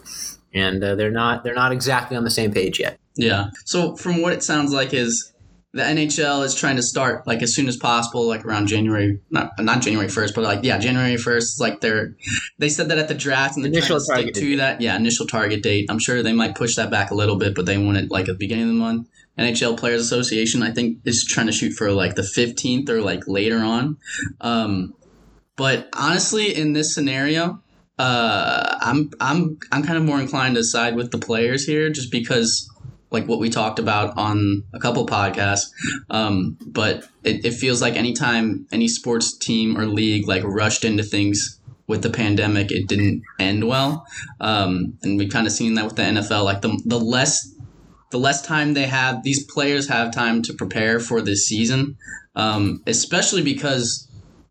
and 0.54 0.84
uh, 0.84 0.94
they're 0.94 1.10
not 1.10 1.44
they're 1.44 1.56
not 1.56 1.72
exactly 1.72 2.16
on 2.16 2.24
the 2.24 2.30
same 2.30 2.52
page 2.52 2.80
yet. 2.80 3.00
Yeah. 3.16 3.50
So 3.66 3.96
from 3.96 4.22
what 4.22 4.34
it 4.34 4.44
sounds 4.44 4.72
like 4.72 4.94
is 4.94 5.34
the 5.74 5.82
NHL 5.82 6.46
is 6.46 6.54
trying 6.54 6.76
to 6.76 6.84
start 6.84 7.26
like 7.26 7.42
as 7.42 7.56
soon 7.56 7.68
as 7.68 7.76
possible, 7.76 8.28
like 8.28 8.46
around 8.46 8.68
January, 8.68 9.20
not 9.32 9.52
not 9.58 9.82
January 9.82 10.08
first, 10.08 10.36
but 10.36 10.44
like 10.44 10.60
yeah, 10.62 10.78
January 10.78 11.18
first. 11.18 11.60
Like 11.60 11.82
they're 11.82 12.16
they 12.60 12.70
said 12.70 12.90
that 12.90 13.00
at 13.00 13.08
the 13.08 13.16
draft 13.16 13.56
and 13.56 13.66
they're 13.66 13.72
Initial 13.72 14.00
trying 14.00 14.00
to 14.00 14.04
stick 14.04 14.16
target 14.16 14.36
to 14.36 14.58
that. 14.58 14.82
Yeah, 14.82 14.96
initial 14.96 15.26
target 15.26 15.64
date. 15.64 15.88
I'm 15.90 15.98
sure 15.98 16.22
they 16.22 16.34
might 16.34 16.54
push 16.54 16.76
that 16.76 16.92
back 16.92 17.10
a 17.10 17.16
little 17.16 17.38
bit, 17.38 17.56
but 17.56 17.66
they 17.66 17.80
want 17.80 17.98
it 17.98 18.12
like 18.12 18.30
at 18.30 18.34
the 18.34 18.38
beginning 18.38 18.66
of 18.66 18.70
the 18.70 18.80
month. 18.80 19.08
NHL 19.38 19.78
Players 19.78 20.02
Association, 20.02 20.62
I 20.62 20.72
think, 20.72 21.00
is 21.06 21.26
trying 21.26 21.48
to 21.48 21.52
shoot 21.52 21.74
for 21.74 21.92
like 21.92 22.16
the 22.16 22.22
15th 22.22 22.90
or 22.90 23.02
like 23.02 23.28
later 23.28 23.60
on. 23.60 23.98
Um, 24.42 24.94
but 25.56 25.90
honestly, 25.94 26.56
in 26.56 26.74
this 26.74 26.94
scenario, 26.94 27.62
uh, 28.00 28.78
I'm 28.82 29.12
I'm 29.20 29.60
I'm 29.72 29.84
kind 29.84 29.98
of 29.98 30.04
more 30.04 30.20
inclined 30.20 30.56
to 30.56 30.64
side 30.64 30.96
with 30.96 31.12
the 31.12 31.20
players 31.20 31.66
here, 31.66 31.90
just 31.90 32.12
because 32.12 32.70
like 33.12 33.28
what 33.28 33.40
we 33.40 33.50
talked 33.50 33.78
about 33.78 34.18
on 34.18 34.64
a 34.74 34.80
couple 34.80 35.06
podcasts. 35.06 35.70
Um, 36.10 36.58
but 36.66 37.06
it, 37.24 37.46
it 37.46 37.54
feels 37.54 37.82
like 37.82 37.96
anytime 37.96 38.68
any 38.72 38.88
sports 38.88 39.38
team 39.38 39.78
or 39.78 39.86
league 39.86 40.28
like 40.28 40.44
rushed 40.44 40.84
into 40.84 41.04
things 41.04 41.60
with 41.86 42.02
the 42.02 42.10
pandemic, 42.10 42.72
it 42.72 42.88
didn't 42.88 43.22
end 43.40 43.68
well. 43.68 44.08
Um, 44.40 44.98
and 45.04 45.20
we've 45.20 45.32
kind 45.32 45.46
of 45.46 45.54
seen 45.54 45.76
that 45.76 45.86
with 45.86 45.96
the 45.96 46.02
NFL. 46.02 46.44
Like 46.44 46.62
the 46.62 46.82
the 46.86 47.00
less 47.00 47.54
the 48.14 48.20
less 48.20 48.44
time 48.44 48.76
they 48.76 48.86
have, 48.86 49.24
these 49.24 49.44
players 49.44 49.90
have 49.90 50.14
time 50.14 50.44
to 50.44 50.54
prepare 50.54 51.00
for 51.00 51.20
this 51.20 51.48
season, 51.48 51.98
um, 52.36 52.80
especially 52.86 53.42
because 53.42 54.08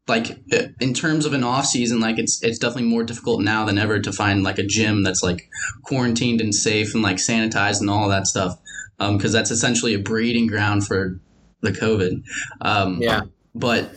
like 0.09 0.37
in 0.81 0.93
terms 0.93 1.25
of 1.27 1.33
an 1.33 1.45
off 1.45 1.65
season, 1.65 2.01
like 2.01 2.19
it's 2.19 2.43
it's 2.43 2.59
definitely 2.59 2.91
more 2.91 3.05
difficult 3.05 3.41
now 3.41 3.65
than 3.65 3.79
ever 3.79 4.01
to 4.01 4.13
find 4.13 4.43
like 4.43 4.59
a 4.59 4.65
gym 4.65 5.05
that's 5.05 5.23
like 5.23 5.49
quarantined 5.85 6.41
and 6.41 6.53
safe 6.53 6.93
and 6.93 7.05
like 7.05 7.19
sanitized 7.19 7.81
and 7.81 7.89
all 7.89 8.09
that 8.09 8.27
stuff, 8.27 8.59
because 8.99 9.33
um, 9.33 9.39
that's 9.39 9.53
essentially 9.53 9.95
a 9.95 9.99
breeding 10.01 10.49
ground 10.49 10.85
for 10.85 11.21
the 11.61 11.71
COVID. 11.71 12.25
Um, 12.63 13.01
Yeah. 13.01 13.23
but 13.55 13.95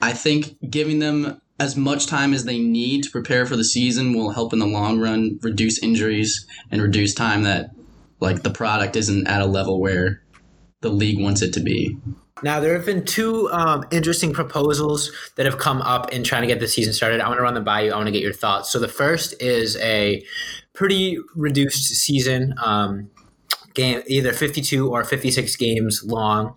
I 0.00 0.12
think 0.12 0.58
giving 0.70 1.00
them 1.00 1.40
as 1.58 1.76
much 1.76 2.06
time 2.06 2.32
as 2.32 2.44
they 2.44 2.60
need 2.60 3.02
to 3.02 3.10
prepare 3.10 3.46
for 3.46 3.56
the 3.56 3.64
season 3.64 4.14
will 4.14 4.30
help 4.30 4.52
in 4.52 4.60
the 4.60 4.66
long 4.66 5.00
run 5.00 5.40
reduce 5.42 5.82
injuries 5.82 6.46
and 6.70 6.80
reduce 6.80 7.14
time 7.14 7.42
that 7.42 7.70
like 8.22 8.42
the 8.42 8.50
product 8.50 8.96
isn't 8.96 9.26
at 9.26 9.42
a 9.42 9.46
level 9.46 9.80
where 9.80 10.22
the 10.80 10.88
league 10.88 11.20
wants 11.20 11.42
it 11.42 11.52
to 11.54 11.60
be. 11.60 11.96
Now 12.42 12.60
there 12.60 12.74
have 12.74 12.86
been 12.86 13.04
two 13.04 13.50
um, 13.52 13.84
interesting 13.90 14.32
proposals 14.32 15.12
that 15.36 15.46
have 15.46 15.58
come 15.58 15.82
up 15.82 16.12
in 16.12 16.24
trying 16.24 16.42
to 16.42 16.48
get 16.48 16.58
the 16.58 16.66
season 16.66 16.92
started. 16.92 17.20
I 17.20 17.28
want 17.28 17.38
to 17.38 17.42
run 17.42 17.54
them 17.54 17.64
by 17.64 17.82
you. 17.82 17.92
I 17.92 17.96
want 17.96 18.06
to 18.06 18.12
get 18.12 18.22
your 18.22 18.32
thoughts. 18.32 18.70
So 18.70 18.78
the 18.78 18.88
first 18.88 19.40
is 19.40 19.76
a 19.76 20.24
pretty 20.72 21.18
reduced 21.36 21.84
season. 21.94 22.54
Um, 22.62 23.10
game 23.74 24.02
either 24.06 24.32
52 24.32 24.90
or 24.90 25.04
56 25.04 25.56
games 25.56 26.02
long 26.04 26.54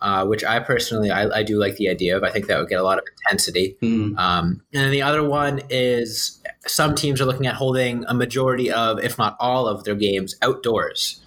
uh, 0.00 0.24
which 0.26 0.44
i 0.44 0.58
personally 0.58 1.10
I, 1.10 1.28
I 1.38 1.42
do 1.42 1.58
like 1.58 1.76
the 1.76 1.88
idea 1.88 2.16
of 2.16 2.22
i 2.22 2.30
think 2.30 2.46
that 2.46 2.58
would 2.58 2.68
get 2.68 2.80
a 2.80 2.84
lot 2.84 2.98
of 2.98 3.04
intensity 3.24 3.76
Mhm. 3.82 4.16
um, 4.18 4.62
and 4.72 4.84
then 4.84 4.90
the 4.90 5.02
other 5.02 5.22
one 5.22 5.60
is 5.70 6.40
some 6.66 6.94
teams 6.94 7.20
are 7.20 7.26
looking 7.26 7.46
at 7.46 7.54
holding 7.54 8.04
a 8.06 8.14
majority 8.14 8.70
of 8.70 8.98
if 9.02 9.18
not 9.18 9.36
all 9.40 9.66
of 9.68 9.84
their 9.84 9.94
games 9.94 10.34
outdoors 10.42 11.22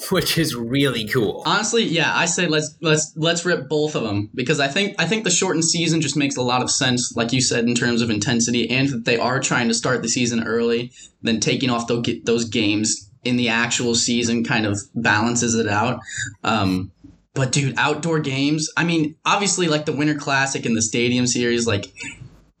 which 0.10 0.38
is 0.38 0.54
really 0.56 1.04
cool 1.06 1.42
Honestly, 1.44 1.82
yeah, 1.84 2.10
I 2.16 2.24
say 2.24 2.46
let's 2.46 2.74
let's 2.80 3.12
let's 3.16 3.44
rip 3.44 3.68
both 3.68 3.94
of 3.94 4.02
them 4.02 4.30
because 4.34 4.58
I 4.58 4.66
think 4.66 4.94
I 4.98 5.04
think 5.04 5.24
the 5.24 5.30
shortened 5.30 5.66
season 5.66 6.00
just 6.00 6.16
makes 6.16 6.36
a 6.38 6.42
lot 6.42 6.62
of 6.62 6.70
sense, 6.70 7.12
like 7.16 7.34
you 7.34 7.42
said, 7.42 7.64
in 7.66 7.74
terms 7.74 8.00
of 8.00 8.08
intensity, 8.08 8.70
and 8.70 8.88
that 8.88 9.04
they 9.04 9.18
are 9.18 9.40
trying 9.40 9.68
to 9.68 9.74
start 9.74 10.00
the 10.00 10.08
season 10.08 10.42
early. 10.44 10.90
Then 11.20 11.38
taking 11.38 11.68
off 11.68 11.86
those 12.24 12.46
games 12.46 13.09
in 13.24 13.36
the 13.36 13.48
actual 13.48 13.94
season 13.94 14.44
kind 14.44 14.66
of 14.66 14.80
balances 14.94 15.54
it 15.54 15.68
out. 15.68 16.00
Um, 16.42 16.90
but 17.34 17.52
dude, 17.52 17.74
outdoor 17.78 18.20
games. 18.20 18.70
I 18.76 18.84
mean, 18.84 19.16
obviously, 19.24 19.68
like 19.68 19.86
the 19.86 19.92
Winter 19.92 20.14
Classic 20.16 20.64
and 20.66 20.76
the 20.76 20.82
Stadium 20.82 21.26
Series, 21.26 21.66
like 21.66 21.86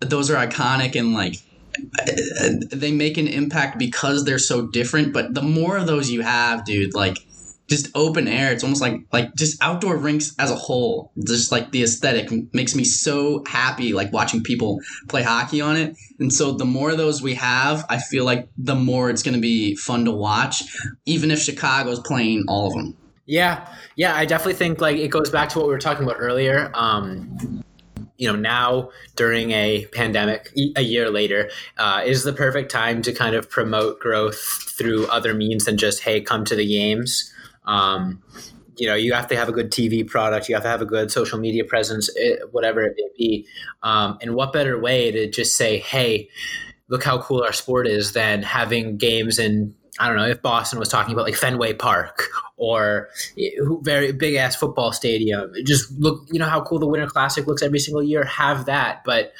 those 0.00 0.30
are 0.30 0.46
iconic 0.46 0.98
and 0.98 1.12
like 1.12 1.36
they 2.72 2.92
make 2.92 3.16
an 3.16 3.28
impact 3.28 3.78
because 3.78 4.24
they're 4.24 4.38
so 4.38 4.66
different. 4.66 5.12
But 5.12 5.34
the 5.34 5.42
more 5.42 5.76
of 5.76 5.86
those 5.86 6.10
you 6.10 6.22
have, 6.22 6.64
dude, 6.64 6.94
like 6.94 7.18
just 7.70 7.88
open 7.94 8.26
air. 8.26 8.52
It's 8.52 8.64
almost 8.64 8.82
like 8.82 9.00
like 9.12 9.34
just 9.36 9.62
outdoor 9.62 9.96
rinks 9.96 10.34
as 10.38 10.50
a 10.50 10.56
whole. 10.56 11.12
Just 11.24 11.52
like 11.52 11.70
the 11.70 11.84
aesthetic 11.84 12.28
makes 12.52 12.74
me 12.74 12.84
so 12.84 13.44
happy, 13.46 13.92
like 13.92 14.12
watching 14.12 14.42
people 14.42 14.80
play 15.08 15.22
hockey 15.22 15.60
on 15.60 15.76
it. 15.76 15.96
And 16.18 16.32
so 16.32 16.52
the 16.52 16.64
more 16.64 16.90
of 16.90 16.98
those 16.98 17.22
we 17.22 17.34
have, 17.36 17.86
I 17.88 17.98
feel 17.98 18.24
like 18.24 18.48
the 18.58 18.74
more 18.74 19.08
it's 19.08 19.22
going 19.22 19.36
to 19.36 19.40
be 19.40 19.76
fun 19.76 20.04
to 20.04 20.10
watch, 20.10 20.64
even 21.06 21.30
if 21.30 21.38
Chicago's 21.40 22.00
playing 22.00 22.44
all 22.48 22.66
of 22.66 22.72
them. 22.74 22.96
Yeah, 23.26 23.72
yeah, 23.94 24.16
I 24.16 24.26
definitely 24.26 24.54
think 24.54 24.80
like 24.80 24.96
it 24.96 25.08
goes 25.08 25.30
back 25.30 25.50
to 25.50 25.58
what 25.58 25.68
we 25.68 25.72
were 25.72 25.78
talking 25.78 26.04
about 26.04 26.16
earlier. 26.18 26.72
Um, 26.74 27.62
you 28.16 28.30
know, 28.30 28.36
now 28.36 28.90
during 29.14 29.52
a 29.52 29.86
pandemic, 29.92 30.52
a 30.76 30.82
year 30.82 31.08
later, 31.08 31.48
uh, 31.78 32.02
is 32.04 32.24
the 32.24 32.32
perfect 32.32 32.70
time 32.70 33.00
to 33.02 33.12
kind 33.12 33.36
of 33.36 33.48
promote 33.48 34.00
growth 34.00 34.38
through 34.76 35.06
other 35.06 35.32
means 35.32 35.64
than 35.64 35.78
just 35.78 36.02
hey, 36.02 36.20
come 36.20 36.44
to 36.44 36.56
the 36.56 36.66
games. 36.66 37.32
Um, 37.70 38.22
you 38.76 38.86
know, 38.86 38.94
you 38.94 39.12
have 39.12 39.26
to 39.28 39.36
have 39.36 39.48
a 39.48 39.52
good 39.52 39.70
TV 39.70 40.06
product, 40.06 40.48
you 40.48 40.54
have 40.54 40.64
to 40.64 40.70
have 40.70 40.80
a 40.80 40.86
good 40.86 41.10
social 41.10 41.38
media 41.38 41.64
presence, 41.64 42.10
eh, 42.18 42.36
whatever 42.50 42.82
it 42.82 42.94
may 42.96 43.08
be. 43.16 43.46
Um, 43.82 44.18
and 44.22 44.34
what 44.34 44.52
better 44.52 44.80
way 44.80 45.10
to 45.10 45.30
just 45.30 45.56
say, 45.56 45.78
hey, 45.78 46.28
look 46.88 47.04
how 47.04 47.20
cool 47.20 47.42
our 47.42 47.52
sport 47.52 47.86
is 47.86 48.12
than 48.12 48.42
having 48.42 48.96
games 48.96 49.38
in 49.38 49.74
I 49.98 50.08
don't 50.08 50.16
know 50.16 50.26
if 50.26 50.40
Boston 50.40 50.78
was 50.78 50.88
talking 50.88 51.12
about 51.12 51.26
like 51.26 51.34
Fenway 51.34 51.74
Park 51.74 52.30
or 52.56 53.10
very 53.82 54.12
big 54.12 54.34
ass 54.34 54.56
football 54.56 54.92
stadium. 54.92 55.52
Just 55.66 55.92
look, 55.98 56.26
you 56.32 56.38
know 56.38 56.46
how 56.46 56.62
cool 56.62 56.78
the 56.78 56.86
Winter 56.86 57.06
Classic 57.06 57.46
looks 57.46 57.62
every 57.62 57.80
single 57.80 58.02
year. 58.02 58.24
Have 58.24 58.64
that, 58.64 59.02
but 59.04 59.34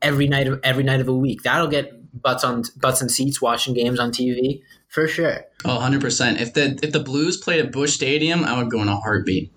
every 0.00 0.26
night 0.26 0.48
of 0.48 0.58
every 0.64 0.84
night 0.84 1.00
of 1.00 1.08
a 1.08 1.14
week. 1.14 1.42
That'll 1.42 1.68
get 1.68 1.99
butts 2.12 2.44
on 2.44 2.64
butts 2.76 3.00
and 3.00 3.10
seats 3.10 3.40
watching 3.40 3.74
games 3.74 3.98
on 3.98 4.10
TV 4.10 4.62
for 4.88 5.06
sure. 5.06 5.44
Oh, 5.64 5.78
100%. 5.78 6.40
If 6.40 6.54
the 6.54 6.78
if 6.82 6.92
the 6.92 7.00
Blues 7.00 7.36
played 7.36 7.64
at 7.64 7.72
Busch 7.72 7.92
Stadium, 7.92 8.44
I 8.44 8.58
would 8.58 8.70
go 8.70 8.82
in 8.82 8.88
a 8.88 8.96
heartbeat. 8.96 9.52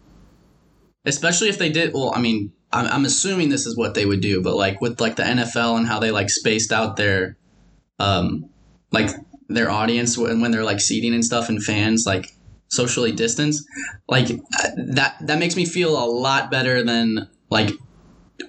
Especially 1.05 1.49
if 1.49 1.57
they 1.57 1.69
did 1.69 1.93
well, 1.93 2.13
I 2.15 2.21
mean, 2.21 2.53
I'm, 2.71 2.87
I'm 2.87 3.05
assuming 3.05 3.49
this 3.49 3.65
is 3.65 3.75
what 3.75 3.93
they 3.93 4.05
would 4.05 4.21
do, 4.21 4.41
but 4.41 4.55
like 4.55 4.79
with 4.79 5.01
like 5.01 5.15
the 5.15 5.23
NFL 5.23 5.77
and 5.77 5.87
how 5.87 5.99
they 5.99 6.11
like 6.11 6.29
spaced 6.29 6.71
out 6.71 6.95
their 6.95 7.37
um 7.99 8.49
like 8.91 9.09
their 9.49 9.69
audience 9.69 10.17
when, 10.17 10.39
when 10.39 10.51
they're 10.51 10.63
like 10.63 10.79
seating 10.79 11.13
and 11.13 11.25
stuff 11.25 11.49
and 11.49 11.63
fans 11.63 12.05
like 12.05 12.27
socially 12.69 13.11
distanced, 13.11 13.65
like 14.07 14.29
uh, 14.29 14.69
that 14.77 15.15
that 15.21 15.39
makes 15.39 15.55
me 15.55 15.65
feel 15.65 15.97
a 15.97 16.05
lot 16.05 16.51
better 16.51 16.83
than 16.83 17.27
like 17.49 17.71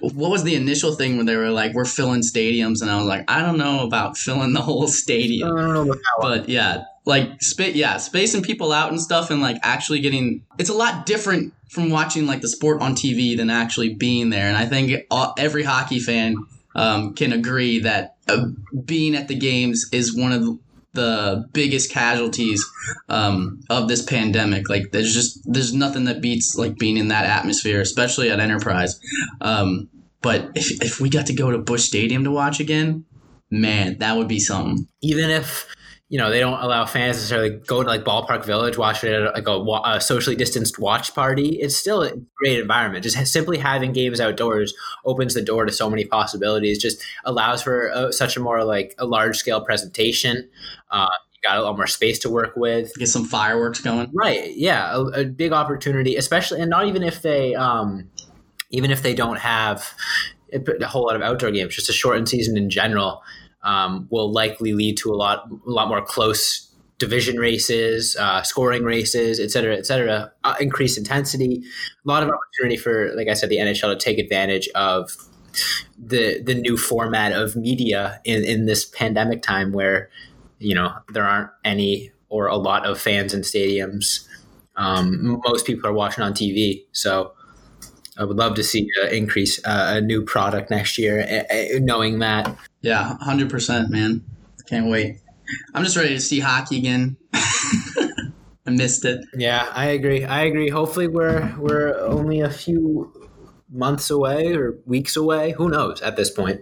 what 0.01 0.31
was 0.31 0.43
the 0.43 0.55
initial 0.55 0.93
thing 0.93 1.17
when 1.17 1.25
they 1.25 1.35
were 1.35 1.51
like 1.51 1.73
we're 1.73 1.85
filling 1.85 2.21
stadiums 2.21 2.81
and 2.81 2.89
I 2.89 2.97
was 2.97 3.05
like 3.05 3.29
I 3.29 3.41
don't 3.41 3.57
know 3.57 3.85
about 3.85 4.17
filling 4.25 4.53
the 4.53 4.61
whole 4.61 4.87
stadium 4.87 5.55
I 5.55 5.61
don't 5.61 5.73
know 5.73 5.83
about 5.83 5.97
that 5.97 6.23
one. 6.23 6.39
but 6.39 6.49
yeah 6.49 6.83
like 7.05 7.41
spa- 7.41 7.71
yeah 7.73 7.97
spacing 7.97 8.41
people 8.41 8.71
out 8.71 8.89
and 8.89 8.99
stuff 8.99 9.29
and 9.29 9.41
like 9.41 9.57
actually 9.63 9.99
getting 9.99 10.43
it's 10.57 10.69
a 10.69 10.73
lot 10.73 11.05
different 11.05 11.53
from 11.69 11.89
watching 11.89 12.25
like 12.25 12.41
the 12.41 12.47
sport 12.47 12.81
on 12.81 12.93
tv 12.95 13.37
than 13.37 13.49
actually 13.49 13.93
being 13.93 14.29
there 14.29 14.47
and 14.47 14.57
i 14.57 14.65
think 14.65 15.05
all, 15.11 15.33
every 15.37 15.63
hockey 15.63 15.99
fan 15.99 16.35
um, 16.75 17.13
can 17.13 17.31
agree 17.31 17.79
that 17.79 18.17
uh, 18.27 18.47
being 18.83 19.15
at 19.15 19.29
the 19.29 19.35
games 19.35 19.87
is 19.93 20.15
one 20.15 20.33
of 20.33 20.41
the 20.41 20.59
biggest 21.51 21.91
casualties 21.91 22.65
um, 23.09 23.61
of 23.69 23.87
this 23.87 24.01
pandemic. 24.01 24.69
Like 24.69 24.91
there's 24.91 25.13
just 25.13 25.39
there's 25.45 25.73
nothing 25.73 26.05
that 26.05 26.21
beats 26.21 26.55
like 26.55 26.77
being 26.77 26.97
in 26.97 27.09
that 27.09 27.25
atmosphere 27.25 27.81
especially 27.81 28.29
at 28.29 28.39
enterprise. 28.39 28.99
Um, 29.41 29.89
but 30.21 30.49
if, 30.55 30.81
if 30.81 30.99
we 30.99 31.09
got 31.09 31.27
to 31.27 31.33
go 31.33 31.51
to 31.51 31.57
Busch 31.59 31.83
Stadium 31.83 32.23
to 32.23 32.31
watch 32.31 32.59
again 32.59 33.05
man 33.51 33.97
that 33.99 34.17
would 34.17 34.27
be 34.27 34.39
something. 34.39 34.87
Even 35.01 35.29
if 35.29 35.67
you 36.09 36.19
know 36.19 36.29
they 36.29 36.39
don't 36.39 36.59
allow 36.61 36.85
fans 36.85 37.17
necessarily 37.17 37.49
go 37.49 37.81
to 37.81 37.87
like 37.87 38.03
ballpark 38.03 38.45
village 38.45 38.77
watch 38.77 39.03
it 39.03 39.11
at 39.11 39.33
like 39.33 39.47
a, 39.47 39.95
a, 39.95 39.99
socially 39.99 40.35
distanced 40.35 40.77
watch 40.77 41.15
party. 41.15 41.59
It's 41.59 41.75
still 41.75 42.03
a 42.03 42.11
great 42.37 42.59
environment. 42.59 43.03
Just 43.03 43.31
simply 43.31 43.57
having 43.57 43.91
games 43.91 44.19
outdoors 44.19 44.73
opens 45.03 45.33
the 45.33 45.41
door 45.41 45.65
to 45.65 45.71
so 45.71 45.89
many 45.89 46.05
possibilities. 46.05 46.77
Just 46.77 47.03
allows 47.25 47.63
for 47.63 47.87
a, 47.87 48.13
such 48.13 48.37
a 48.37 48.39
more 48.39 48.63
like 48.63 48.93
a 48.99 49.05
large 49.05 49.37
scale 49.37 49.61
presentation. 49.61 50.47
Uh, 50.91 51.07
you 51.33 51.49
got 51.49 51.57
a 51.57 51.63
lot 51.63 51.75
more 51.75 51.87
space 51.87 52.19
to 52.19 52.29
work 52.29 52.55
with. 52.55 52.95
Get 52.97 53.07
some 53.07 53.25
fireworks 53.25 53.81
going. 53.81 54.11
Right. 54.13 54.55
Yeah. 54.55 54.93
A, 54.93 55.21
a 55.21 55.25
big 55.25 55.53
opportunity 55.53 56.17
especially 56.17 56.61
and 56.61 56.69
not 56.69 56.85
even 56.85 57.01
if 57.01 57.23
they 57.23 57.55
um, 57.55 58.11
even 58.69 58.91
if 58.91 59.01
they 59.01 59.15
don't 59.15 59.39
have 59.39 59.93
a 60.53 60.85
whole 60.85 61.05
lot 61.05 61.15
of 61.15 61.23
outdoor 61.23 61.49
games 61.49 61.75
just 61.75 61.89
a 61.89 61.93
shortened 61.93 62.29
season 62.29 62.55
in 62.55 62.69
general 62.69 63.23
um, 63.65 64.07
will 64.09 64.31
likely 64.31 64.73
lead 64.73 64.95
to 64.97 65.11
a 65.11 65.15
lot 65.15 65.49
a 65.49 65.69
lot 65.69 65.89
more 65.89 66.01
close 66.01 66.71
division 66.97 67.37
races, 67.37 68.15
uh, 68.17 68.41
scoring 68.43 68.83
races, 68.83 69.39
et 69.39 69.51
cetera, 69.51 69.75
et 69.75 69.85
cetera. 69.85 70.31
Uh, 70.45 70.55
increased 70.61 70.97
intensity, 70.97 71.61
a 72.05 72.07
lot 72.07 72.23
of 72.23 72.29
opportunity 72.29 72.77
for, 72.77 73.11
like 73.15 73.27
I 73.27 73.33
said, 73.33 73.49
the 73.49 73.57
NHL 73.57 73.91
to 73.91 73.97
take 73.97 74.17
advantage 74.17 74.69
of 74.75 75.11
the 75.97 76.41
the 76.41 76.53
new 76.53 76.77
format 76.77 77.31
of 77.31 77.55
media 77.55 78.21
in 78.23 78.43
in 78.43 78.65
this 78.65 78.85
pandemic 78.85 79.41
time 79.41 79.71
where 79.71 80.09
you 80.59 80.75
know 80.75 80.93
there 81.13 81.23
aren't 81.23 81.49
any 81.63 82.11
or 82.29 82.47
a 82.47 82.57
lot 82.57 82.85
of 82.85 82.99
fans 82.99 83.33
in 83.33 83.41
stadiums. 83.41 84.27
Um, 84.77 85.41
most 85.45 85.65
people 85.65 85.89
are 85.89 85.93
watching 85.93 86.23
on 86.23 86.33
TV, 86.33 86.83
so 86.91 87.33
I 88.17 88.23
would 88.23 88.37
love 88.37 88.55
to 88.55 88.63
see 88.63 88.89
an 89.03 89.13
increase 89.13 89.59
uh, 89.65 89.95
a 89.97 90.01
new 90.01 90.23
product 90.23 90.69
next 90.69 90.97
year, 90.97 91.45
uh, 91.49 91.79
knowing 91.79 92.19
that. 92.19 92.55
Yeah, 92.81 93.17
hundred 93.19 93.49
percent, 93.49 93.89
man. 93.89 94.23
Can't 94.67 94.87
wait. 94.87 95.19
I'm 95.73 95.83
just 95.83 95.95
ready 95.95 96.09
to 96.09 96.21
see 96.21 96.39
hockey 96.39 96.77
again. 96.77 97.17
I 97.33 98.71
missed 98.71 99.05
it. 99.05 99.25
Yeah, 99.35 99.69
I 99.73 99.87
agree. 99.87 100.23
I 100.23 100.43
agree. 100.43 100.69
Hopefully, 100.69 101.07
we're 101.07 101.53
we're 101.57 101.99
only 101.99 102.41
a 102.41 102.49
few 102.49 103.24
months 103.71 104.09
away 104.09 104.53
or 104.53 104.77
weeks 104.85 105.15
away. 105.15 105.51
Who 105.51 105.69
knows 105.69 106.01
at 106.01 106.15
this 106.15 106.29
point? 106.29 106.61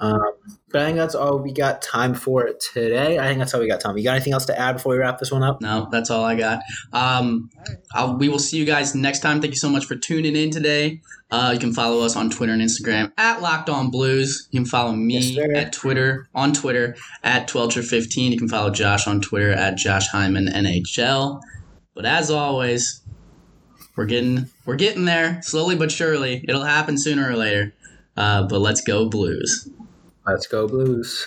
Um, 0.00 0.32
but 0.70 0.82
I 0.82 0.86
think 0.86 0.98
that's 0.98 1.14
all 1.14 1.38
we 1.38 1.52
got 1.52 1.80
time 1.80 2.14
for 2.14 2.50
today. 2.72 3.18
I 3.18 3.26
think 3.26 3.38
that's 3.38 3.54
all 3.54 3.60
we 3.60 3.68
got 3.68 3.80
time. 3.80 3.96
You 3.96 4.04
got 4.04 4.16
anything 4.16 4.34
else 4.34 4.44
to 4.46 4.58
add 4.58 4.74
before 4.74 4.92
we 4.92 4.98
wrap 4.98 5.18
this 5.18 5.32
one 5.32 5.42
up? 5.42 5.60
No, 5.62 5.88
that's 5.90 6.10
all 6.10 6.24
I 6.24 6.34
got. 6.34 6.60
Um, 6.92 7.50
we 8.18 8.28
will 8.28 8.38
see 8.38 8.58
you 8.58 8.66
guys 8.66 8.94
next 8.94 9.20
time. 9.20 9.40
Thank 9.40 9.54
you 9.54 9.58
so 9.58 9.70
much 9.70 9.86
for 9.86 9.96
tuning 9.96 10.36
in 10.36 10.50
today. 10.50 11.00
Uh, 11.30 11.50
you 11.54 11.58
can 11.58 11.72
follow 11.72 12.04
us 12.04 12.16
on 12.16 12.30
Twitter 12.30 12.52
and 12.52 12.62
Instagram 12.62 13.12
at 13.16 13.40
Locked 13.40 13.70
On 13.70 13.90
Blues. 13.90 14.48
You 14.50 14.60
can 14.60 14.66
follow 14.66 14.92
me 14.92 15.18
yes, 15.18 15.48
at 15.54 15.72
Twitter 15.72 16.28
on 16.34 16.52
Twitter 16.52 16.96
at 17.22 17.48
Twelcher15. 17.48 18.30
You 18.30 18.38
can 18.38 18.48
follow 18.48 18.70
Josh 18.70 19.06
on 19.06 19.20
Twitter 19.20 19.52
at 19.52 19.76
Josh 19.76 20.08
Hyman 20.08 20.48
NHL. 20.48 21.40
But 21.94 22.04
as 22.06 22.30
always, 22.30 23.02
we're 23.98 24.06
getting 24.06 24.48
we're 24.64 24.76
getting 24.76 25.06
there 25.06 25.42
slowly 25.42 25.74
but 25.74 25.90
surely. 25.90 26.44
It'll 26.48 26.62
happen 26.62 26.96
sooner 26.96 27.28
or 27.28 27.34
later. 27.34 27.74
Uh, 28.16 28.44
but 28.44 28.60
let's 28.60 28.80
go 28.80 29.08
Blues. 29.08 29.68
Let's 30.24 30.46
go 30.46 30.68
Blues. 30.68 31.26